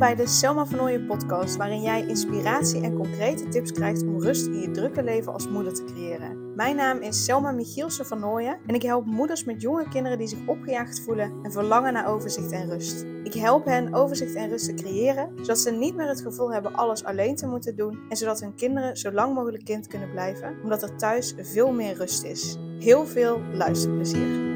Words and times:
bij 0.00 0.14
de 0.14 0.26
Selma 0.26 0.66
van 0.66 1.06
podcast, 1.06 1.56
waarin 1.56 1.82
jij 1.82 2.06
inspiratie 2.06 2.82
en 2.82 2.94
concrete 2.94 3.48
tips 3.48 3.72
krijgt 3.72 4.02
om 4.02 4.22
rust 4.22 4.46
in 4.46 4.60
je 4.60 4.70
drukke 4.70 5.02
leven 5.02 5.32
als 5.32 5.48
moeder 5.48 5.74
te 5.74 5.84
creëren. 5.84 6.54
Mijn 6.54 6.76
naam 6.76 7.00
is 7.00 7.24
Selma 7.24 7.50
Michielsen 7.50 8.06
van 8.06 8.38
en 8.66 8.74
ik 8.74 8.82
help 8.82 9.06
moeders 9.06 9.44
met 9.44 9.62
jonge 9.62 9.88
kinderen 9.88 10.18
die 10.18 10.26
zich 10.26 10.46
opgejaagd 10.46 11.00
voelen 11.00 11.32
en 11.42 11.52
verlangen 11.52 11.92
naar 11.92 12.08
overzicht 12.08 12.52
en 12.52 12.68
rust. 12.70 13.06
Ik 13.24 13.34
help 13.34 13.64
hen 13.64 13.94
overzicht 13.94 14.34
en 14.34 14.48
rust 14.48 14.64
te 14.64 14.74
creëren, 14.74 15.32
zodat 15.36 15.58
ze 15.58 15.70
niet 15.70 15.96
meer 15.96 16.08
het 16.08 16.20
gevoel 16.20 16.52
hebben 16.52 16.74
alles 16.74 17.04
alleen 17.04 17.36
te 17.36 17.46
moeten 17.46 17.76
doen 17.76 17.98
en 18.08 18.16
zodat 18.16 18.40
hun 18.40 18.54
kinderen 18.54 18.96
zo 18.96 19.12
lang 19.12 19.34
mogelijk 19.34 19.64
kind 19.64 19.86
kunnen 19.86 20.10
blijven, 20.10 20.56
omdat 20.62 20.82
er 20.82 20.96
thuis 20.96 21.34
veel 21.40 21.72
meer 21.72 21.94
rust 21.94 22.24
is. 22.24 22.56
Heel 22.78 23.06
veel 23.06 23.40
luisterplezier. 23.52 24.49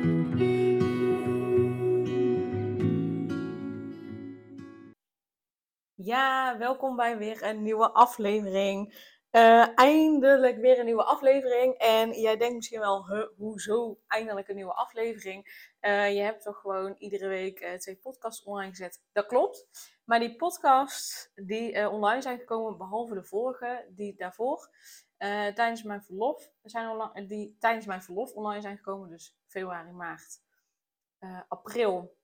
Ja, 6.05 6.59
welkom 6.59 6.97
bij 6.97 7.19
weer 7.19 7.43
een 7.43 7.63
nieuwe 7.63 7.91
aflevering. 7.91 8.95
Uh, 9.31 9.79
eindelijk 9.79 10.57
weer 10.57 10.79
een 10.79 10.85
nieuwe 10.85 11.05
aflevering. 11.05 11.75
En 11.75 12.21
jij 12.21 12.37
denkt 12.37 12.55
misschien 12.55 12.81
wel, 12.81 13.29
hoezo 13.37 13.99
eindelijk 14.07 14.49
een 14.49 14.55
nieuwe 14.55 14.75
aflevering? 14.75 15.45
Uh, 15.81 16.15
je 16.15 16.21
hebt 16.21 16.43
toch 16.43 16.61
gewoon 16.61 16.95
iedere 16.99 17.29
week 17.29 17.61
uh, 17.61 17.73
twee 17.75 17.97
podcasts 17.97 18.45
online 18.45 18.71
gezet. 18.71 19.03
Dat 19.13 19.27
klopt. 19.27 19.67
Maar 20.05 20.19
die 20.19 20.37
podcasts 20.37 21.31
die 21.35 21.89
online 21.89 22.23
zijn 22.23 22.39
gekomen, 22.39 22.79
behalve 22.79 23.15
de 23.15 23.25
vorige, 23.25 23.87
die 23.91 24.15
daarvoor, 24.17 24.69
tijdens 25.55 25.83
mijn 25.83 26.03
verlof, 26.03 26.53
zijn 26.63 26.89
online, 26.89 27.27
die 27.27 27.57
tijdens 27.59 27.87
mijn 27.87 28.03
verlof 28.03 28.33
online 28.33 28.63
zijn 28.63 28.77
gekomen. 28.77 29.11
Dus 29.11 29.39
februari, 29.47 29.93
maart, 29.93 30.43
april 31.49 32.17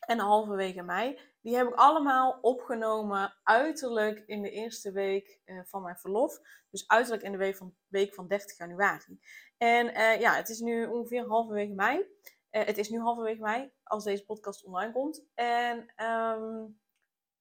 en 0.00 0.18
halverwege 0.18 0.82
mei. 0.82 1.18
Die 1.40 1.56
heb 1.56 1.68
ik 1.68 1.74
allemaal 1.74 2.38
opgenomen 2.40 3.34
uiterlijk 3.42 4.22
in 4.26 4.42
de 4.42 4.50
eerste 4.50 4.92
week 4.92 5.40
uh, 5.44 5.60
van 5.64 5.82
mijn 5.82 5.96
verlof. 5.96 6.38
Dus 6.70 6.88
uiterlijk 6.88 7.22
in 7.22 7.32
de 7.32 7.38
week 7.38 7.56
van, 7.56 7.74
week 7.88 8.14
van 8.14 8.28
30 8.28 8.58
januari. 8.58 9.20
En 9.56 9.86
uh, 9.86 10.20
ja, 10.20 10.34
het 10.34 10.48
is 10.48 10.60
nu 10.60 10.86
ongeveer 10.86 11.26
halverwege 11.26 11.74
mei. 11.74 11.98
Uh, 11.98 12.64
het 12.64 12.78
is 12.78 12.88
nu 12.88 13.00
halverwege 13.00 13.40
mei 13.40 13.72
als 13.82 14.04
deze 14.04 14.24
podcast 14.24 14.64
online 14.64 14.92
komt. 14.92 15.24
En 15.34 15.78
um, 16.04 16.80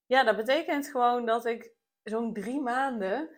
ja, 0.05 0.23
dat 0.23 0.36
betekent 0.36 0.88
gewoon 0.88 1.25
dat 1.25 1.45
ik 1.45 1.71
zo'n 2.03 2.33
drie 2.33 2.61
maanden, 2.61 3.30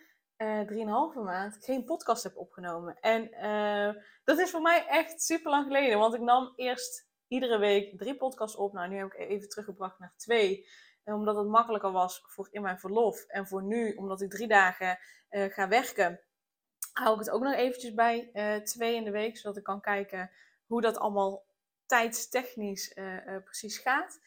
drieënhalve 0.65 1.19
maand, 1.19 1.57
geen 1.59 1.83
podcast 1.83 2.23
heb 2.23 2.37
opgenomen. 2.37 2.99
En 2.99 3.29
dat 4.23 4.39
is 4.39 4.49
voor 4.49 4.61
mij 4.61 4.85
echt 4.87 5.21
super 5.21 5.51
lang 5.51 5.65
geleden. 5.65 5.99
Want 5.99 6.13
ik 6.13 6.21
nam 6.21 6.53
eerst 6.55 7.08
iedere 7.29 7.57
week 7.57 7.97
drie 7.97 8.15
podcasts 8.15 8.57
op. 8.57 8.73
Nou, 8.73 8.89
nu 8.89 8.97
heb 8.97 9.13
ik 9.13 9.29
even 9.29 9.49
teruggebracht 9.49 9.99
naar 9.99 10.13
twee. 10.15 10.67
En 11.03 11.13
omdat 11.13 11.35
het 11.35 11.47
makkelijker 11.47 11.91
was 11.91 12.23
voor 12.25 12.47
in 12.51 12.61
mijn 12.61 12.79
verlof. 12.79 13.25
En 13.25 13.47
voor 13.47 13.63
nu, 13.63 13.93
omdat 13.93 14.21
ik 14.21 14.29
drie 14.29 14.47
dagen 14.47 14.99
uh, 15.29 15.43
ga 15.43 15.67
werken, 15.67 16.19
hou 16.93 17.13
ik 17.13 17.19
het 17.19 17.29
ook 17.29 17.43
nog 17.43 17.53
eventjes 17.53 17.93
bij 17.93 18.29
uh, 18.33 18.55
twee 18.55 18.95
in 18.95 19.03
de 19.03 19.11
week. 19.11 19.37
Zodat 19.37 19.57
ik 19.57 19.63
kan 19.63 19.81
kijken 19.81 20.31
hoe 20.65 20.81
dat 20.81 20.97
allemaal 20.97 21.45
tijdstechnisch 21.85 22.95
uh, 22.95 23.37
precies 23.43 23.77
gaat. 23.77 24.19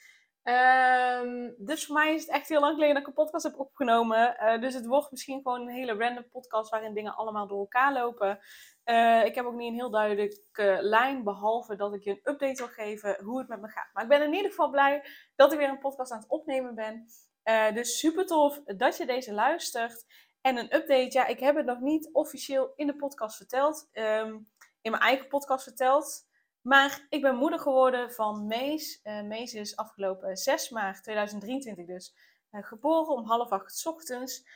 Um, 0.44 1.54
dus 1.58 1.86
voor 1.86 1.94
mij 1.94 2.14
is 2.14 2.20
het 2.20 2.30
echt 2.30 2.48
heel 2.48 2.60
lang 2.60 2.74
geleden 2.74 2.94
dat 2.94 3.02
ik 3.02 3.08
een 3.08 3.24
podcast 3.24 3.44
heb 3.44 3.58
opgenomen. 3.58 4.36
dus 4.60 4.74
het 4.74 4.86
wordt 4.86 5.10
misschien 5.10 5.40
gewoon 5.42 5.60
een 5.60 5.74
hele 5.74 5.94
random 5.94 6.30
podcast 6.30 6.70
waarin 6.70 6.94
dingen 6.94 7.14
allemaal 7.14 7.46
door 7.46 7.58
elkaar 7.58 7.92
lopen. 7.92 8.38
Uh, 8.84 9.24
ik 9.24 9.34
heb 9.34 9.44
ook 9.44 9.54
niet 9.54 9.68
een 9.68 9.74
heel 9.74 9.90
duidelijke 9.90 10.78
lijn, 10.80 11.24
behalve 11.24 11.76
dat 11.76 11.94
ik 11.94 12.02
je 12.02 12.10
een 12.10 12.32
update 12.32 12.56
wil 12.56 12.68
geven 12.68 13.24
hoe 13.24 13.38
het 13.38 13.48
met 13.48 13.60
me 13.60 13.68
gaat. 13.68 13.88
Maar 13.92 14.02
ik 14.02 14.08
ben 14.08 14.22
in 14.22 14.34
ieder 14.34 14.50
geval 14.50 14.70
blij 14.70 15.04
dat 15.36 15.52
ik 15.52 15.58
weer 15.58 15.68
een 15.68 15.78
podcast 15.78 16.12
aan 16.12 16.18
het 16.18 16.28
opnemen 16.28 16.74
ben. 16.74 17.06
Uh, 17.44 17.72
dus 17.72 17.98
super 17.98 18.26
tof 18.26 18.60
dat 18.64 18.96
je 18.96 19.06
deze 19.06 19.32
luistert. 19.32 20.04
En 20.40 20.56
een 20.56 20.74
update, 20.74 21.12
ja, 21.12 21.26
ik 21.26 21.40
heb 21.40 21.56
het 21.56 21.66
nog 21.66 21.80
niet 21.80 22.08
officieel 22.12 22.72
in 22.76 22.86
de 22.86 22.96
podcast 22.96 23.36
verteld. 23.36 23.88
Um, 23.92 24.50
in 24.80 24.90
mijn 24.90 25.02
eigen 25.02 25.28
podcast 25.28 25.62
verteld. 25.62 26.30
Maar 26.62 27.06
ik 27.08 27.22
ben 27.22 27.36
moeder 27.36 27.58
geworden 27.58 28.12
van 28.12 28.46
Mees. 28.46 29.00
Uh, 29.04 29.22
Mees 29.22 29.54
is 29.54 29.76
afgelopen 29.76 30.36
6 30.36 30.70
maart 30.70 31.02
2023 31.02 31.86
dus 31.86 32.14
geboren 32.50 33.14
om 33.14 33.24
half 33.24 33.50
acht 33.50 33.86
ochtends. 33.86 34.46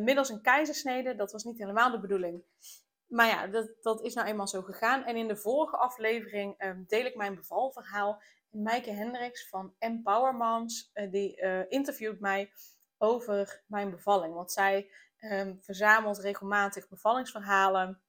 middels 0.00 0.28
een 0.28 0.42
keizersnede. 0.42 1.14
Dat 1.14 1.32
was 1.32 1.44
niet 1.44 1.58
helemaal 1.58 1.90
de 1.90 2.00
bedoeling. 2.00 2.42
Maar 3.06 3.26
ja, 3.26 3.46
dat, 3.46 3.70
dat 3.80 4.02
is 4.02 4.14
nou 4.14 4.26
eenmaal 4.26 4.48
zo 4.48 4.62
gegaan. 4.62 5.04
En 5.04 5.16
in 5.16 5.28
de 5.28 5.36
vorige 5.36 5.76
aflevering 5.76 6.62
um, 6.62 6.84
deel 6.86 7.04
ik 7.04 7.16
mijn 7.16 7.34
bevalverhaal. 7.34 8.22
En 8.50 8.62
Maaike 8.62 8.90
Hendricks 8.90 9.48
van 9.48 9.74
Empower 9.78 10.34
Moms, 10.34 10.90
die 11.10 11.40
interviewt 11.68 12.20
mij 12.20 12.52
over 12.98 13.62
mijn 13.66 13.90
bevalling. 13.90 14.34
Want 14.34 14.52
zij 14.52 14.90
um, 15.20 15.58
verzamelt 15.60 16.18
regelmatig 16.18 16.88
bevallingsverhalen. 16.88 18.00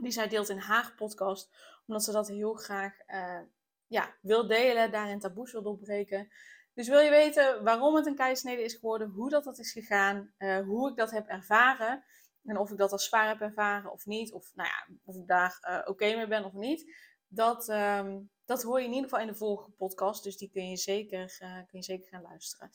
Die 0.00 0.12
zij 0.12 0.28
deelt 0.28 0.48
in 0.48 0.58
haar 0.58 0.92
podcast. 0.96 1.50
Omdat 1.86 2.04
ze 2.04 2.12
dat 2.12 2.28
heel 2.28 2.54
graag 2.54 2.94
uh, 3.08 3.40
ja, 3.86 4.14
wil 4.20 4.46
delen, 4.46 4.90
daarin 4.90 5.18
taboes 5.18 5.52
wil 5.52 5.62
doorbreken. 5.62 6.28
Dus 6.74 6.88
wil 6.88 7.00
je 7.00 7.10
weten 7.10 7.64
waarom 7.64 7.94
het 7.94 8.06
een 8.06 8.14
keisnede 8.14 8.62
is 8.62 8.74
geworden, 8.74 9.08
hoe 9.08 9.30
dat, 9.30 9.44
dat 9.44 9.58
is 9.58 9.72
gegaan, 9.72 10.34
hoe 10.66 10.90
ik 10.90 10.96
dat 10.96 11.10
heb 11.10 11.28
ervaren... 11.28 12.04
En 12.44 12.58
of 12.58 12.70
ik 12.70 12.78
dat 12.78 12.92
als 12.92 13.04
zwaar 13.04 13.28
heb 13.28 13.40
ervaren 13.40 13.92
of 13.92 14.06
niet, 14.06 14.32
of, 14.32 14.50
nou 14.54 14.68
ja, 14.68 14.94
of 15.04 15.16
ik 15.16 15.26
daar 15.26 15.58
uh, 15.68 15.80
oké 15.84 16.14
mee 16.14 16.26
ben 16.26 16.44
of 16.44 16.52
niet, 16.52 16.94
dat, 17.28 17.68
um, 17.68 18.30
dat 18.44 18.62
hoor 18.62 18.78
je 18.78 18.86
in 18.86 18.92
ieder 18.92 19.08
geval 19.08 19.24
in 19.24 19.32
de 19.32 19.38
volgende 19.38 19.76
podcast. 19.76 20.24
Dus 20.24 20.36
die 20.36 20.50
kun 20.50 20.68
je 20.68 20.76
zeker, 20.76 21.36
kun 21.38 21.78
je 21.78 21.82
zeker 21.82 22.08
gaan 22.08 22.22
luisteren. 22.22 22.70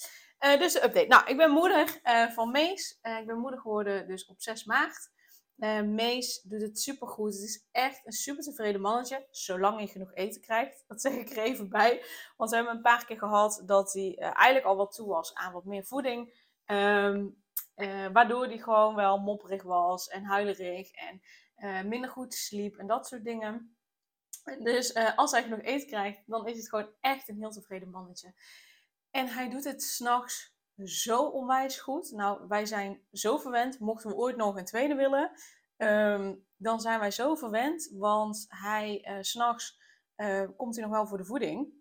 Dus 0.60 0.74
de 0.74 0.84
update. 0.84 1.08
Nou, 1.08 1.28
ik 1.28 1.38
ben 1.38 1.52
moeder 1.52 2.00
van 2.34 2.52
Mees. 2.52 3.00
ik 3.02 3.26
ben 3.26 3.40
moeder 3.40 3.60
geworden 3.60 4.08
dus 4.08 4.26
op 4.26 4.42
6 4.42 4.64
maart. 4.64 5.12
Mees 5.86 6.42
doet 6.42 6.62
het 6.62 6.80
supergoed. 6.80 7.34
Het 7.34 7.44
is 7.44 7.68
echt 7.72 8.06
een 8.06 8.12
super 8.12 8.44
tevreden 8.44 8.82
mannetje, 8.82 9.28
zolang 9.32 9.78
hij 9.78 9.88
genoeg 9.88 10.14
eten 10.14 10.42
krijgt. 10.42 10.84
Dat 10.88 11.02
zeg 11.02 11.14
ik 11.14 11.30
er 11.30 11.38
even 11.38 11.70
bij. 11.70 12.04
Want 12.38 12.50
we 12.50 12.56
hebben 12.56 12.76
een 12.76 12.82
paar 12.82 13.06
keer 13.06 13.18
gehad 13.18 13.64
dat 13.66 13.94
hij 13.94 14.16
eigenlijk 14.18 14.66
al 14.66 14.76
wat 14.76 14.96
toe 14.96 15.08
was 15.08 15.34
aan 15.34 15.54
wat 15.54 15.66
meer 15.66 15.86
voeding. 15.86 16.48
Um, 16.66 17.38
uh, 17.76 18.08
waardoor 18.14 18.48
die 18.48 18.64
gewoon 18.64 18.96
wel 18.96 19.20
mopperig 19.20 19.64
was 19.64 20.08
en 20.08 20.24
huilerig 20.24 20.92
en 20.92 21.22
uh, 21.58 21.82
minder 21.82 22.10
goed 22.10 22.34
sliep 22.34 22.78
en 22.78 22.88
dat 22.88 23.08
soort 23.08 23.24
dingen. 23.24 23.78
Dus 24.60 24.96
uh, 24.96 25.18
als 25.18 25.32
hij 25.32 25.44
genoeg 25.44 25.62
eten 25.62 25.88
krijgt, 25.88 26.22
dan 26.26 26.48
is 26.48 26.58
het 26.58 26.70
gewoon 26.70 26.90
echt 27.00 27.30
een 27.30 27.38
heel 27.38 27.52
tevreden 27.52 27.90
mannetje. 27.90 28.34
En 29.12 29.28
hij 29.28 29.50
doet 29.50 29.64
het 29.64 29.84
s'nachts 29.84 30.58
zo 30.84 31.22
onwijs 31.22 31.80
goed. 31.80 32.12
Nou, 32.12 32.48
wij 32.48 32.66
zijn 32.66 33.02
zo 33.12 33.38
verwend. 33.38 33.80
Mochten 33.80 34.10
we 34.10 34.16
ooit 34.16 34.36
nog 34.36 34.58
een 34.58 34.66
tweede 34.66 34.96
willen, 34.96 35.32
um, 35.78 36.46
dan 36.58 36.80
zijn 36.80 37.00
wij 37.00 37.12
zo 37.12 37.36
verwend. 37.36 37.92
Want 37.94 38.46
hij, 38.48 39.08
uh, 39.10 39.18
s'nachts 39.22 39.78
komt 40.56 40.76
hij 40.76 40.84
nog 40.84 40.94
wel 40.94 41.08
voor 41.08 41.18
de 41.18 41.26
voeding. 41.26 41.74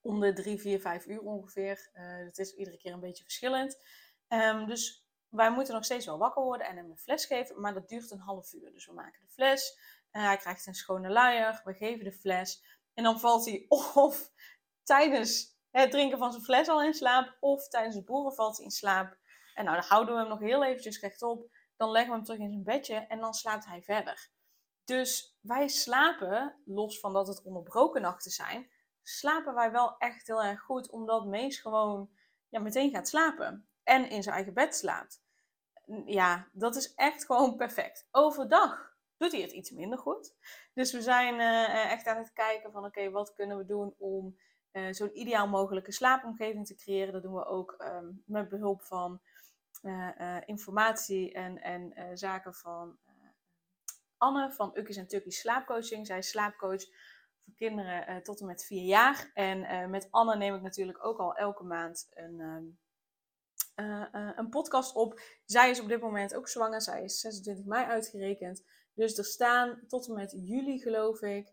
Om 0.00 0.20
de 0.20 0.32
drie, 0.32 0.60
vier, 0.60 0.80
vijf 0.80 1.06
uur 1.06 1.20
ongeveer. 1.20 1.90
dat 2.24 2.38
is 2.38 2.54
iedere 2.54 2.76
keer 2.76 2.92
een 2.92 3.00
beetje 3.00 3.22
verschillend. 3.22 3.78
Um, 4.28 4.66
dus 4.66 5.06
wij 5.28 5.52
moeten 5.52 5.74
nog 5.74 5.84
steeds 5.84 6.06
wel 6.06 6.18
wakker 6.18 6.42
worden 6.42 6.66
en 6.66 6.76
hem 6.76 6.90
een 6.90 6.98
fles 6.98 7.26
geven, 7.26 7.60
maar 7.60 7.74
dat 7.74 7.88
duurt 7.88 8.10
een 8.10 8.18
half 8.18 8.52
uur. 8.52 8.72
Dus 8.72 8.86
we 8.86 8.92
maken 8.92 9.20
de 9.20 9.28
fles, 9.28 9.78
hij 10.10 10.36
krijgt 10.36 10.66
een 10.66 10.74
schone 10.74 11.08
luier, 11.08 11.60
we 11.64 11.74
geven 11.74 12.04
de 12.04 12.12
fles 12.12 12.64
en 12.94 13.04
dan 13.04 13.20
valt 13.20 13.44
hij 13.44 13.66
of 13.94 14.30
tijdens 14.82 15.51
het 15.72 15.90
drinken 15.90 16.18
van 16.18 16.32
zijn 16.32 16.44
fles 16.44 16.68
al 16.68 16.82
in 16.82 16.94
slaap, 16.94 17.36
of 17.40 17.68
tijdens 17.68 17.94
het 17.94 18.04
boeren 18.04 18.34
valt 18.34 18.56
hij 18.56 18.64
in 18.64 18.70
slaap. 18.70 19.16
En 19.54 19.64
nou, 19.64 19.76
dan 19.76 19.86
houden 19.88 20.14
we 20.14 20.20
hem 20.20 20.28
nog 20.28 20.40
heel 20.40 20.64
eventjes 20.64 21.00
rechtop, 21.00 21.50
dan 21.76 21.90
leggen 21.90 22.10
we 22.10 22.16
hem 22.16 22.24
terug 22.24 22.40
in 22.40 22.50
zijn 22.50 22.64
bedje 22.64 22.94
en 22.94 23.20
dan 23.20 23.34
slaapt 23.34 23.66
hij 23.66 23.82
verder. 23.82 24.30
Dus 24.84 25.38
wij 25.40 25.68
slapen, 25.68 26.62
los 26.64 27.00
van 27.00 27.12
dat 27.12 27.26
het 27.26 27.42
onderbroken 27.42 28.02
nachten 28.02 28.30
zijn, 28.30 28.70
slapen 29.02 29.54
wij 29.54 29.70
wel 29.70 29.96
echt 29.98 30.26
heel 30.26 30.42
erg 30.42 30.60
goed, 30.60 30.90
omdat 30.90 31.26
Mees 31.26 31.60
gewoon 31.60 32.10
ja, 32.48 32.60
meteen 32.60 32.90
gaat 32.90 33.08
slapen 33.08 33.68
en 33.82 34.10
in 34.10 34.22
zijn 34.22 34.34
eigen 34.34 34.54
bed 34.54 34.76
slaapt 34.76 35.22
ja, 36.04 36.48
dat 36.52 36.76
is 36.76 36.94
echt 36.94 37.24
gewoon 37.24 37.56
perfect. 37.56 38.08
Overdag 38.10 38.96
doet 39.16 39.32
hij 39.32 39.40
het 39.40 39.52
iets 39.52 39.70
minder 39.70 39.98
goed. 39.98 40.34
Dus 40.74 40.92
we 40.92 41.02
zijn 41.02 41.34
uh, 41.34 41.90
echt 41.92 42.06
aan 42.06 42.16
het 42.16 42.32
kijken 42.32 42.72
van 42.72 42.84
oké, 42.84 43.10
wat 43.10 43.32
kunnen 43.32 43.56
we 43.56 43.64
doen 43.64 43.94
om 43.98 44.38
uh, 44.72 44.92
zo'n 44.92 45.18
ideaal 45.18 45.48
mogelijke 45.48 45.92
slaapomgeving 45.92 46.66
te 46.66 46.74
creëren. 46.74 47.12
Dat 47.12 47.22
doen 47.22 47.34
we 47.34 47.44
ook 47.44 47.74
um, 47.78 48.22
met 48.26 48.48
behulp 48.48 48.82
van 48.82 49.20
uh, 49.82 50.36
informatie 50.44 51.32
en, 51.32 51.62
en 51.62 52.18
zaken 52.18 52.54
van 52.54 52.98
Anne 54.16 54.52
van 54.52 54.70
Ukkies 54.74 54.96
en 54.96 55.06
Tukkies 55.06 55.40
Slaapcoaching. 55.40 56.06
Zij 56.06 56.18
is 56.18 56.28
slaapcoach 56.28 56.84
voor 57.44 57.54
kinderen 57.54 58.22
tot 58.22 58.40
en 58.40 58.46
met 58.46 58.64
vier 58.64 58.84
jaar. 58.84 59.30
En 59.34 59.90
met 59.90 60.08
Anne 60.10 60.36
neem 60.36 60.54
ik 60.54 60.62
natuurlijk 60.62 61.04
ook 61.04 61.18
al 61.18 61.34
elke 61.34 61.64
maand 61.64 62.08
een... 62.10 62.78
Uh, 63.76 64.30
een 64.36 64.48
podcast 64.48 64.94
op. 64.94 65.20
Zij 65.44 65.70
is 65.70 65.80
op 65.80 65.88
dit 65.88 66.00
moment 66.00 66.34
ook 66.34 66.48
zwanger. 66.48 66.82
Zij 66.82 67.04
is 67.04 67.20
26 67.20 67.64
mei 67.64 67.84
uitgerekend. 67.84 68.64
Dus 68.94 69.18
er 69.18 69.24
staan 69.24 69.80
tot 69.86 70.08
en 70.08 70.14
met 70.14 70.36
juli, 70.38 70.78
geloof 70.78 71.22
ik, 71.22 71.52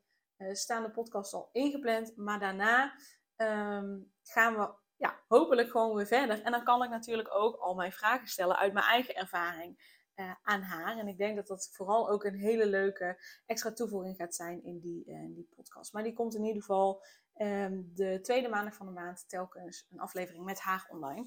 staan 0.52 0.84
de 0.84 0.92
podcasts 0.92 1.34
al 1.34 1.50
ingepland. 1.52 2.18
Maar 2.18 2.40
daarna 2.40 2.94
um, 3.36 4.12
gaan 4.24 4.56
we 4.58 4.74
ja, 4.96 5.20
hopelijk 5.28 5.70
gewoon 5.70 5.96
weer 5.96 6.08
verder. 6.08 6.42
En 6.42 6.52
dan 6.52 6.64
kan 6.64 6.84
ik 6.84 6.90
natuurlijk 6.90 7.36
ook 7.36 7.56
al 7.56 7.76
mijn 7.76 7.92
vragen 7.92 8.28
stellen 8.28 8.58
uit 8.58 8.74
mijn 8.74 8.86
eigen 8.86 9.16
ervaring 9.16 9.98
uh, 10.16 10.32
aan 10.42 10.62
haar. 10.62 10.98
En 10.98 11.08
ik 11.08 11.18
denk 11.18 11.36
dat 11.36 11.48
dat 11.48 11.70
vooral 11.72 12.10
ook 12.10 12.24
een 12.24 12.36
hele 12.36 12.66
leuke 12.66 13.22
extra 13.46 13.74
toevoeging 13.74 14.16
gaat 14.16 14.36
zijn 14.36 14.64
in 14.64 14.80
die, 14.80 15.06
in 15.06 15.34
die 15.34 15.50
podcast. 15.56 15.94
Maar 15.94 16.04
die 16.04 16.14
komt 16.14 16.36
in 16.36 16.44
ieder 16.44 16.62
geval 16.62 17.04
um, 17.36 17.92
de 17.94 18.20
tweede 18.22 18.50
maandag 18.50 18.76
van 18.76 18.86
de 18.86 18.92
maand 18.92 19.30
telkens 19.30 19.88
een 19.92 20.00
aflevering 20.00 20.46
met 20.46 20.60
haar 20.60 20.88
online. 20.90 21.26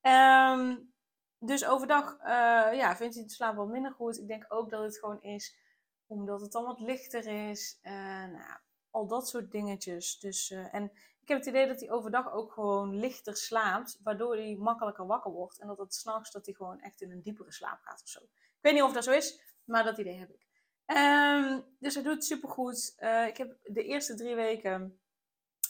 Um, 0.00 0.94
dus 1.38 1.66
overdag 1.66 2.18
uh, 2.20 2.26
ja, 2.78 2.96
vindt 2.96 3.14
hij 3.14 3.22
het 3.22 3.32
slaap 3.32 3.56
wat 3.56 3.68
minder 3.68 3.92
goed. 3.92 4.18
Ik 4.18 4.28
denk 4.28 4.44
ook 4.48 4.70
dat 4.70 4.82
het 4.82 4.98
gewoon 4.98 5.22
is 5.22 5.56
omdat 6.06 6.40
het 6.40 6.52
dan 6.52 6.64
wat 6.64 6.80
lichter 6.80 7.50
is. 7.50 7.78
nou, 7.82 8.58
al 8.90 9.06
dat 9.06 9.28
soort 9.28 9.50
dingetjes. 9.50 10.18
Dus, 10.18 10.50
en 10.50 10.92
ik 11.26 11.32
heb 11.32 11.38
het 11.38 11.46
idee 11.46 11.66
dat 11.66 11.80
hij 11.80 11.90
overdag 11.90 12.32
ook 12.32 12.52
gewoon 12.52 12.96
lichter 12.96 13.36
slaapt, 13.36 14.00
waardoor 14.02 14.36
hij 14.36 14.56
makkelijker 14.58 15.06
wakker 15.06 15.30
wordt. 15.30 15.58
En 15.58 15.66
dat 15.66 15.78
het 15.78 15.94
s'nachts 15.94 16.30
dat 16.30 16.46
hij 16.46 16.54
gewoon 16.54 16.80
echt 16.80 17.00
in 17.00 17.10
een 17.10 17.22
diepere 17.22 17.52
slaap 17.52 17.78
gaat 17.82 18.02
of 18.02 18.08
zo. 18.08 18.20
Ik 18.22 18.58
weet 18.60 18.72
niet 18.72 18.82
of 18.82 18.92
dat 18.92 19.04
zo 19.04 19.12
is, 19.12 19.40
maar 19.64 19.84
dat 19.84 19.98
idee 19.98 20.18
heb 20.18 20.30
ik. 20.30 20.46
Um, 20.86 21.64
dus 21.78 21.94
hij 21.94 22.02
doet 22.02 22.14
het 22.14 22.24
supergoed. 22.24 22.96
Uh, 22.98 23.26
ik 23.26 23.36
heb 23.36 23.56
de 23.62 23.84
eerste 23.84 24.14
drie 24.14 24.34
weken 24.34 25.00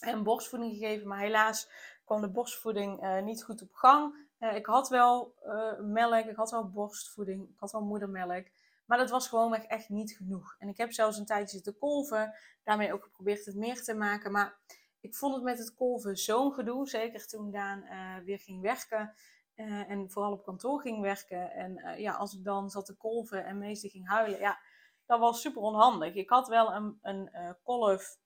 hem 0.01 0.23
borstvoeding 0.23 0.73
gegeven, 0.73 1.09
maar 1.09 1.19
helaas 1.19 1.71
kwam 2.05 2.21
de 2.21 2.31
borstvoeding 2.31 3.03
uh, 3.03 3.23
niet 3.23 3.45
goed 3.45 3.63
op 3.63 3.73
gang. 3.73 4.25
Ik 4.39 4.67
had 4.67 4.89
wel 4.89 5.35
melk, 5.81 6.27
ik 6.27 6.37
had 6.37 6.51
wel 6.51 6.71
borstvoeding, 6.71 7.49
ik 7.49 7.59
had 7.59 7.73
wel 7.73 7.85
moedermelk. 7.85 8.47
Maar 8.87 8.99
dat 8.99 9.11
was 9.11 9.29
gewoonweg 9.29 9.63
echt 9.63 9.89
niet 9.89 10.17
genoeg. 10.17 10.55
En 10.59 10.69
ik 10.69 10.77
heb 10.77 10.93
zelfs 10.93 11.19
een 11.19 11.27
tijdje 11.27 11.57
zitten 11.57 11.79
kolven, 11.79 12.35
daarmee 12.63 12.93
ook 12.93 13.03
geprobeerd 13.03 13.45
het 13.45 13.57
meer 13.57 13.83
te 13.83 13.95
maken. 13.95 14.33
Maar 14.33 14.59
ik 15.01 15.15
vond 15.15 15.35
het 15.35 15.45
met 15.45 15.59
het 15.59 15.75
kolven 15.75 16.17
zo'n 16.17 16.53
gedoe. 16.53 16.89
Zeker 16.89 17.27
toen 17.27 17.51
Daan 17.51 17.83
uh, 17.83 18.17
weer 18.25 18.39
ging 18.39 18.63
werken. 18.63 19.15
Uh, 19.55 19.91
en 19.91 20.11
vooral 20.11 20.33
op 20.33 20.45
kantoor 20.45 20.81
ging 20.81 21.01
werken. 21.01 21.51
En 21.51 21.79
uh, 21.79 21.99
ja, 21.99 22.13
als 22.13 22.35
ik 22.35 22.45
dan 22.45 22.71
zat 22.71 22.87
te 22.87 22.97
kolven 22.97 23.45
en 23.45 23.59
meestal 23.59 23.91
ging 23.91 24.09
huilen. 24.09 24.39
Ja, 24.39 24.59
dat 25.07 25.21
was 25.21 25.41
super 25.41 25.63
onhandig. 25.63 26.15
Ik 26.15 26.31
had 26.31 26.49
wel 26.49 26.73
een, 26.73 26.99
een 27.03 27.57
kolf. 27.63 28.19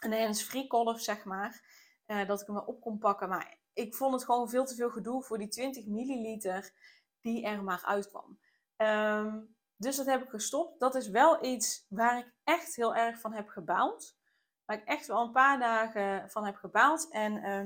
Een 0.00 0.12
hands-free 0.12 0.68
zeg 0.96 1.24
maar. 1.24 1.62
dat 2.26 2.40
ik 2.40 2.46
hem 2.46 2.58
op 2.58 2.80
kon 2.80 2.98
pakken. 2.98 3.28
Maar 3.28 3.58
ik 3.72 3.94
vond 3.94 4.12
het 4.12 4.24
gewoon 4.24 4.48
veel 4.48 4.64
te 4.64 4.74
veel 4.74 4.90
gedoe 4.90 5.22
voor 5.22 5.38
die 5.38 5.48
20 5.48 5.86
milliliter 5.86 6.72
die 7.20 7.44
er 7.44 7.64
maar 7.64 7.82
uitkwam. 7.84 8.38
Um, 8.76 9.56
dus 9.80 9.96
dat 9.96 10.06
heb 10.06 10.22
ik 10.22 10.30
gestopt. 10.30 10.80
Dat 10.80 10.94
is 10.94 11.08
wel 11.08 11.44
iets 11.44 11.86
waar 11.88 12.18
ik 12.18 12.32
echt 12.44 12.76
heel 12.76 12.94
erg 12.94 13.20
van 13.20 13.32
heb 13.32 13.48
gebaald 13.48 14.18
waar 14.70 14.78
ik 14.78 14.88
echt 14.88 15.06
wel 15.06 15.22
een 15.22 15.32
paar 15.32 15.58
dagen 15.58 16.30
van 16.30 16.44
heb 16.44 16.56
gebaald. 16.56 17.10
En 17.10 17.36
uh, 17.36 17.64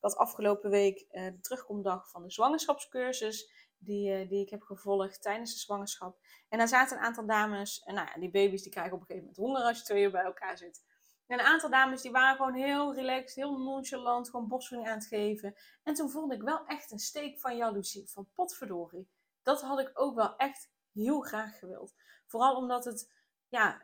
had 0.00 0.16
afgelopen 0.16 0.70
week 0.70 1.06
uh, 1.10 1.24
de 1.24 1.40
terugkomdag 1.40 2.10
van 2.10 2.22
de 2.22 2.30
zwangerschapscursus. 2.30 3.50
Die, 3.78 4.22
uh, 4.22 4.28
die 4.28 4.40
ik 4.40 4.50
heb 4.50 4.62
gevolgd 4.62 5.22
tijdens 5.22 5.52
de 5.52 5.58
zwangerschap. 5.58 6.18
En 6.48 6.58
daar 6.58 6.68
zaten 6.68 6.96
een 6.96 7.02
aantal 7.02 7.26
dames. 7.26 7.82
En 7.84 7.94
nou 7.94 8.06
ja, 8.06 8.20
die 8.20 8.30
baby's 8.30 8.62
die 8.62 8.72
krijgen 8.72 8.92
op 8.92 9.00
een 9.00 9.06
gegeven 9.06 9.28
moment 9.28 9.46
honger 9.46 9.68
als 9.68 9.78
je 9.78 9.84
twee 9.84 10.10
bij 10.10 10.24
elkaar 10.24 10.58
zit. 10.58 10.84
En 11.26 11.38
een 11.38 11.44
aantal 11.44 11.70
dames 11.70 12.02
die 12.02 12.10
waren 12.10 12.36
gewoon 12.36 12.54
heel 12.54 12.94
relaxed, 12.94 13.34
heel 13.34 13.58
nonchalant, 13.58 14.30
gewoon 14.30 14.48
borstvoeding 14.48 14.90
aan 14.90 14.98
het 14.98 15.06
geven. 15.06 15.54
En 15.82 15.94
toen 15.94 16.10
voelde 16.10 16.34
ik 16.34 16.42
wel 16.42 16.66
echt 16.66 16.90
een 16.90 16.98
steek 16.98 17.38
van 17.38 17.56
jaloezie, 17.56 18.10
van 18.10 18.28
potverdorie. 18.34 19.08
Dat 19.42 19.62
had 19.62 19.80
ik 19.80 19.90
ook 19.94 20.14
wel 20.14 20.36
echt 20.36 20.70
heel 20.96 21.20
graag 21.20 21.58
gewild. 21.58 21.94
Vooral 22.26 22.56
omdat 22.56 22.84
het, 22.84 23.12
ja, 23.48 23.82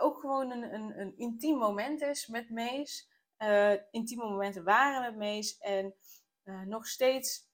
ook 0.00 0.20
gewoon 0.20 0.50
een, 0.50 0.74
een, 0.74 1.00
een 1.00 1.16
intiem 1.16 1.58
moment 1.58 2.00
is 2.00 2.26
met 2.26 2.50
Mees. 2.50 3.08
Uh, 3.38 3.72
intieme 3.90 4.24
momenten 4.24 4.64
waren 4.64 5.00
met 5.00 5.16
Mees. 5.16 5.58
En 5.58 5.94
uh, 6.44 6.62
nog 6.62 6.86
steeds 6.86 7.46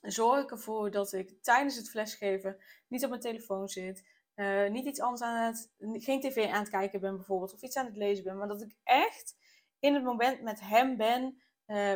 zorg 0.00 0.42
ik 0.42 0.50
ervoor 0.50 0.90
dat 0.90 1.12
ik 1.12 1.42
tijdens 1.42 1.76
het 1.76 1.90
flesgeven 1.90 2.58
niet 2.88 3.04
op 3.04 3.08
mijn 3.08 3.20
telefoon 3.20 3.68
zit. 3.68 4.14
Uh, 4.34 4.68
niet 4.68 4.86
iets 4.86 5.00
anders 5.00 5.22
aan 5.22 5.46
het, 5.46 5.72
geen 5.78 6.20
tv 6.20 6.46
aan 6.46 6.60
het 6.60 6.68
kijken 6.68 7.00
ben 7.00 7.16
bijvoorbeeld, 7.16 7.52
of 7.52 7.62
iets 7.62 7.76
aan 7.76 7.86
het 7.86 7.96
lezen 7.96 8.24
ben, 8.24 8.36
maar 8.36 8.48
dat 8.48 8.62
ik 8.62 8.76
echt 8.82 9.36
in 9.78 9.94
het 9.94 10.04
moment 10.04 10.42
met 10.42 10.60
hem 10.60 10.96
ben 10.96 11.40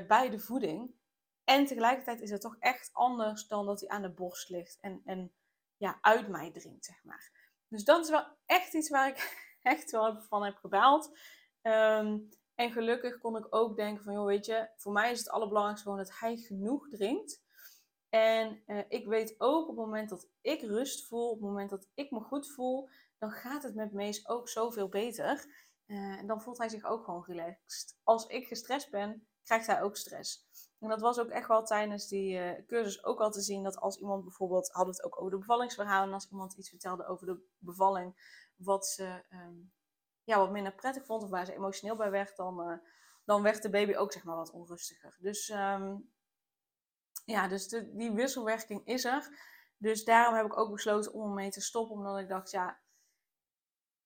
bij 0.06 0.30
de 0.30 0.38
voeding. 0.38 0.94
En 1.44 1.66
tegelijkertijd 1.66 2.20
is 2.20 2.30
het 2.30 2.40
toch 2.40 2.56
echt 2.58 2.90
anders 2.92 3.46
dan 3.46 3.66
dat 3.66 3.80
hij 3.80 3.88
aan 3.88 4.02
de 4.02 4.10
borst 4.10 4.48
ligt 4.48 4.78
en, 4.80 5.02
en 5.04 5.32
ja, 5.80 5.98
uit 6.00 6.28
mij 6.28 6.50
dringt, 6.50 6.84
zeg 6.84 7.04
maar. 7.04 7.30
Dus 7.68 7.84
dat 7.84 8.04
is 8.04 8.10
wel 8.10 8.26
echt 8.46 8.74
iets 8.74 8.88
waar 8.88 9.08
ik 9.08 9.46
echt 9.62 9.90
wel 9.90 10.20
van 10.20 10.44
heb 10.44 10.56
gebaald. 10.56 11.18
Um, 11.62 12.28
en 12.54 12.72
gelukkig 12.72 13.18
kon 13.18 13.36
ik 13.36 13.46
ook 13.50 13.76
denken 13.76 14.04
van, 14.04 14.12
joh, 14.12 14.26
weet 14.26 14.46
je, 14.46 14.68
voor 14.76 14.92
mij 14.92 15.10
is 15.10 15.18
het 15.18 15.30
allerbelangrijkste 15.30 15.88
gewoon 15.88 16.04
dat 16.04 16.18
hij 16.18 16.36
genoeg 16.36 16.88
drinkt. 16.88 17.42
En 18.08 18.62
uh, 18.66 18.78
ik 18.88 19.06
weet 19.06 19.34
ook 19.38 19.68
op 19.68 19.76
het 19.76 19.86
moment 19.86 20.08
dat 20.08 20.28
ik 20.40 20.60
rust 20.60 21.06
voel, 21.06 21.28
op 21.28 21.40
het 21.40 21.48
moment 21.48 21.70
dat 21.70 21.88
ik 21.94 22.10
me 22.10 22.20
goed 22.20 22.52
voel, 22.52 22.88
dan 23.18 23.30
gaat 23.30 23.62
het 23.62 23.74
met 23.74 23.92
Mees 23.92 24.28
ook 24.28 24.48
zoveel 24.48 24.88
beter. 24.88 25.44
Uh, 25.90 26.18
en 26.18 26.26
dan 26.26 26.40
voelt 26.40 26.58
hij 26.58 26.68
zich 26.68 26.84
ook 26.84 27.04
gewoon 27.04 27.24
relaxed. 27.24 27.96
Als 28.02 28.26
ik 28.26 28.46
gestrest 28.46 28.90
ben, 28.90 29.26
krijgt 29.42 29.66
hij 29.66 29.82
ook 29.82 29.96
stress. 29.96 30.48
En 30.78 30.88
dat 30.88 31.00
was 31.00 31.18
ook 31.18 31.28
echt 31.28 31.48
wel 31.48 31.64
tijdens 31.64 32.08
die 32.08 32.38
uh, 32.38 32.66
cursus 32.66 33.04
ook 33.04 33.20
al 33.20 33.30
te 33.30 33.40
zien 33.40 33.62
dat 33.62 33.76
als 33.76 33.96
iemand 33.96 34.22
bijvoorbeeld, 34.22 34.70
hadden 34.72 34.94
we 34.94 35.02
het 35.02 35.06
ook 35.06 35.18
over 35.18 35.30
de 35.30 35.38
bevallingsverhaal, 35.38 36.02
en 36.02 36.12
als 36.12 36.30
iemand 36.30 36.56
iets 36.56 36.68
vertelde 36.68 37.06
over 37.06 37.26
de 37.26 37.48
bevalling, 37.58 38.14
wat 38.56 38.86
ze 38.86 39.24
um, 39.30 39.72
ja, 40.24 40.38
wat 40.38 40.50
minder 40.50 40.74
prettig 40.74 41.04
vond 41.04 41.22
of 41.22 41.30
waar 41.30 41.46
ze 41.46 41.54
emotioneel 41.54 41.96
bij 41.96 42.10
werd, 42.10 42.36
dan, 42.36 42.70
uh, 42.70 42.78
dan 43.24 43.42
werd 43.42 43.62
de 43.62 43.70
baby 43.70 43.94
ook 43.96 44.12
zeg 44.12 44.24
maar 44.24 44.36
wat 44.36 44.50
onrustiger. 44.50 45.16
Dus 45.18 45.48
um, 45.48 46.12
ja, 47.24 47.48
dus 47.48 47.68
die 47.68 48.12
wisselwerking 48.12 48.86
is 48.86 49.04
er. 49.04 49.28
Dus 49.76 50.04
daarom 50.04 50.34
heb 50.34 50.46
ik 50.46 50.58
ook 50.58 50.72
besloten 50.72 51.12
om 51.12 51.28
ermee 51.28 51.50
te 51.50 51.60
stoppen, 51.60 51.96
omdat 51.96 52.18
ik 52.18 52.28
dacht, 52.28 52.50
ja, 52.50 52.80